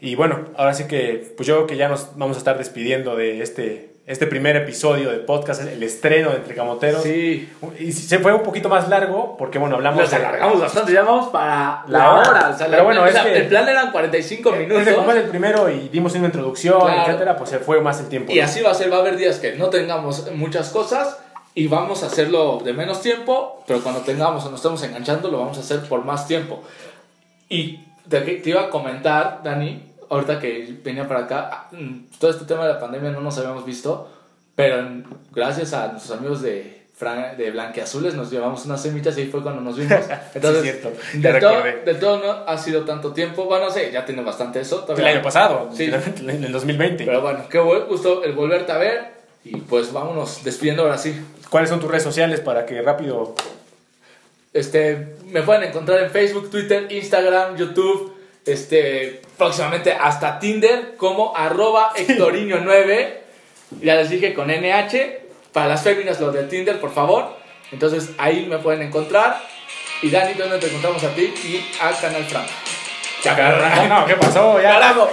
[0.00, 3.16] Y bueno, ahora sí que, pues yo creo que ya nos vamos a estar despidiendo
[3.16, 7.02] de este este primer episodio de podcast, el estreno de Entre Camoteros.
[7.04, 7.48] Sí.
[7.78, 11.02] Y se fue un poquito más largo porque, bueno, hablamos Nos de- alargamos bastante, ya
[11.02, 12.30] vamos para la, La hora.
[12.30, 12.48] hora.
[12.52, 14.78] O sea, Pero la- bueno, es que- el plan eran 45 minutos.
[14.84, 17.02] Desde como es el primero y dimos una introducción, Claro.
[17.02, 18.32] etcétera, pues se fue más el tiempo.
[18.32, 21.18] Y así va a ser, va a haber días que no tengamos muchas cosas
[21.54, 25.38] y vamos a hacerlo de menos tiempo, pero cuando tengamos o nos estemos enganchando lo
[25.38, 26.62] vamos a hacer por más tiempo.
[27.48, 32.44] Y te, te iba a comentar, Dani, ahorita que venía para acá, mm, todo este
[32.44, 34.08] tema de la pandemia no nos habíamos visto,
[34.54, 34.84] pero
[35.32, 39.42] gracias a nuestros amigos de, Fran- de Blanqueazules nos llevamos unas semitas y ahí fue
[39.42, 39.98] cuando nos vimos.
[40.34, 40.92] Entonces, Sí, es cierto.
[41.14, 41.84] De, todo, recordé.
[41.84, 44.86] de todo no ha sido tanto tiempo, bueno, no sé, ya tiene bastante eso.
[44.96, 45.84] El año pasado, Sí.
[45.84, 47.04] en el 2020.
[47.06, 49.12] pero bueno, qué gusto el volverte a ver.
[49.44, 51.20] Y pues vámonos despidiendo ahora sí.
[51.50, 53.34] ¿Cuáles son tus redes sociales para que rápido...
[54.52, 58.11] Este, me pueden encontrar en Facebook, Twitter, Instagram, YouTube.
[58.44, 63.14] Este, próximamente hasta Tinder como arroba Hectorinho9.
[63.80, 65.20] Ya les dije con NH.
[65.52, 67.36] Para las féminas lo de Tinder, por favor.
[67.70, 69.40] Entonces ahí me pueden encontrar.
[70.02, 71.22] Y Dani, ¿dónde te encontramos a ti?
[71.44, 72.46] Y a Canal Frank.
[73.88, 74.60] No, ¿qué pasó?
[74.60, 74.72] Ya.
[74.72, 75.08] ¡Carajo!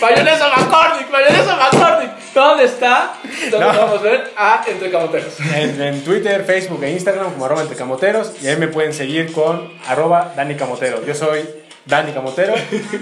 [0.00, 1.08] ¡Mayonesa McCormick!
[1.08, 2.10] ¡Mayonesa McCormick!
[2.34, 3.14] ¿Dónde está?
[3.48, 3.72] ¿Dónde No.
[3.72, 4.32] podemos ver?
[4.36, 5.38] A Entre Camoteros.
[5.54, 9.30] En, en Twitter, Facebook e Instagram como arroba entre camoteros y ahí me pueden seguir
[9.32, 11.04] con arroba Dani Camotero.
[11.06, 11.48] Yo soy
[11.86, 12.54] Dani Camotero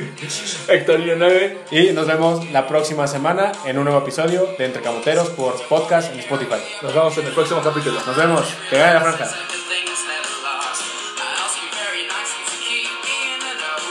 [0.69, 1.59] Hectorinho 9.
[1.71, 6.13] y nos vemos la próxima semana en un nuevo episodio de Entre Camoteros por podcast
[6.13, 6.57] en Spotify.
[6.83, 8.01] Nos vemos en el próximo capítulo.
[8.05, 8.43] Nos vemos.
[8.71, 9.31] Que gane la franja.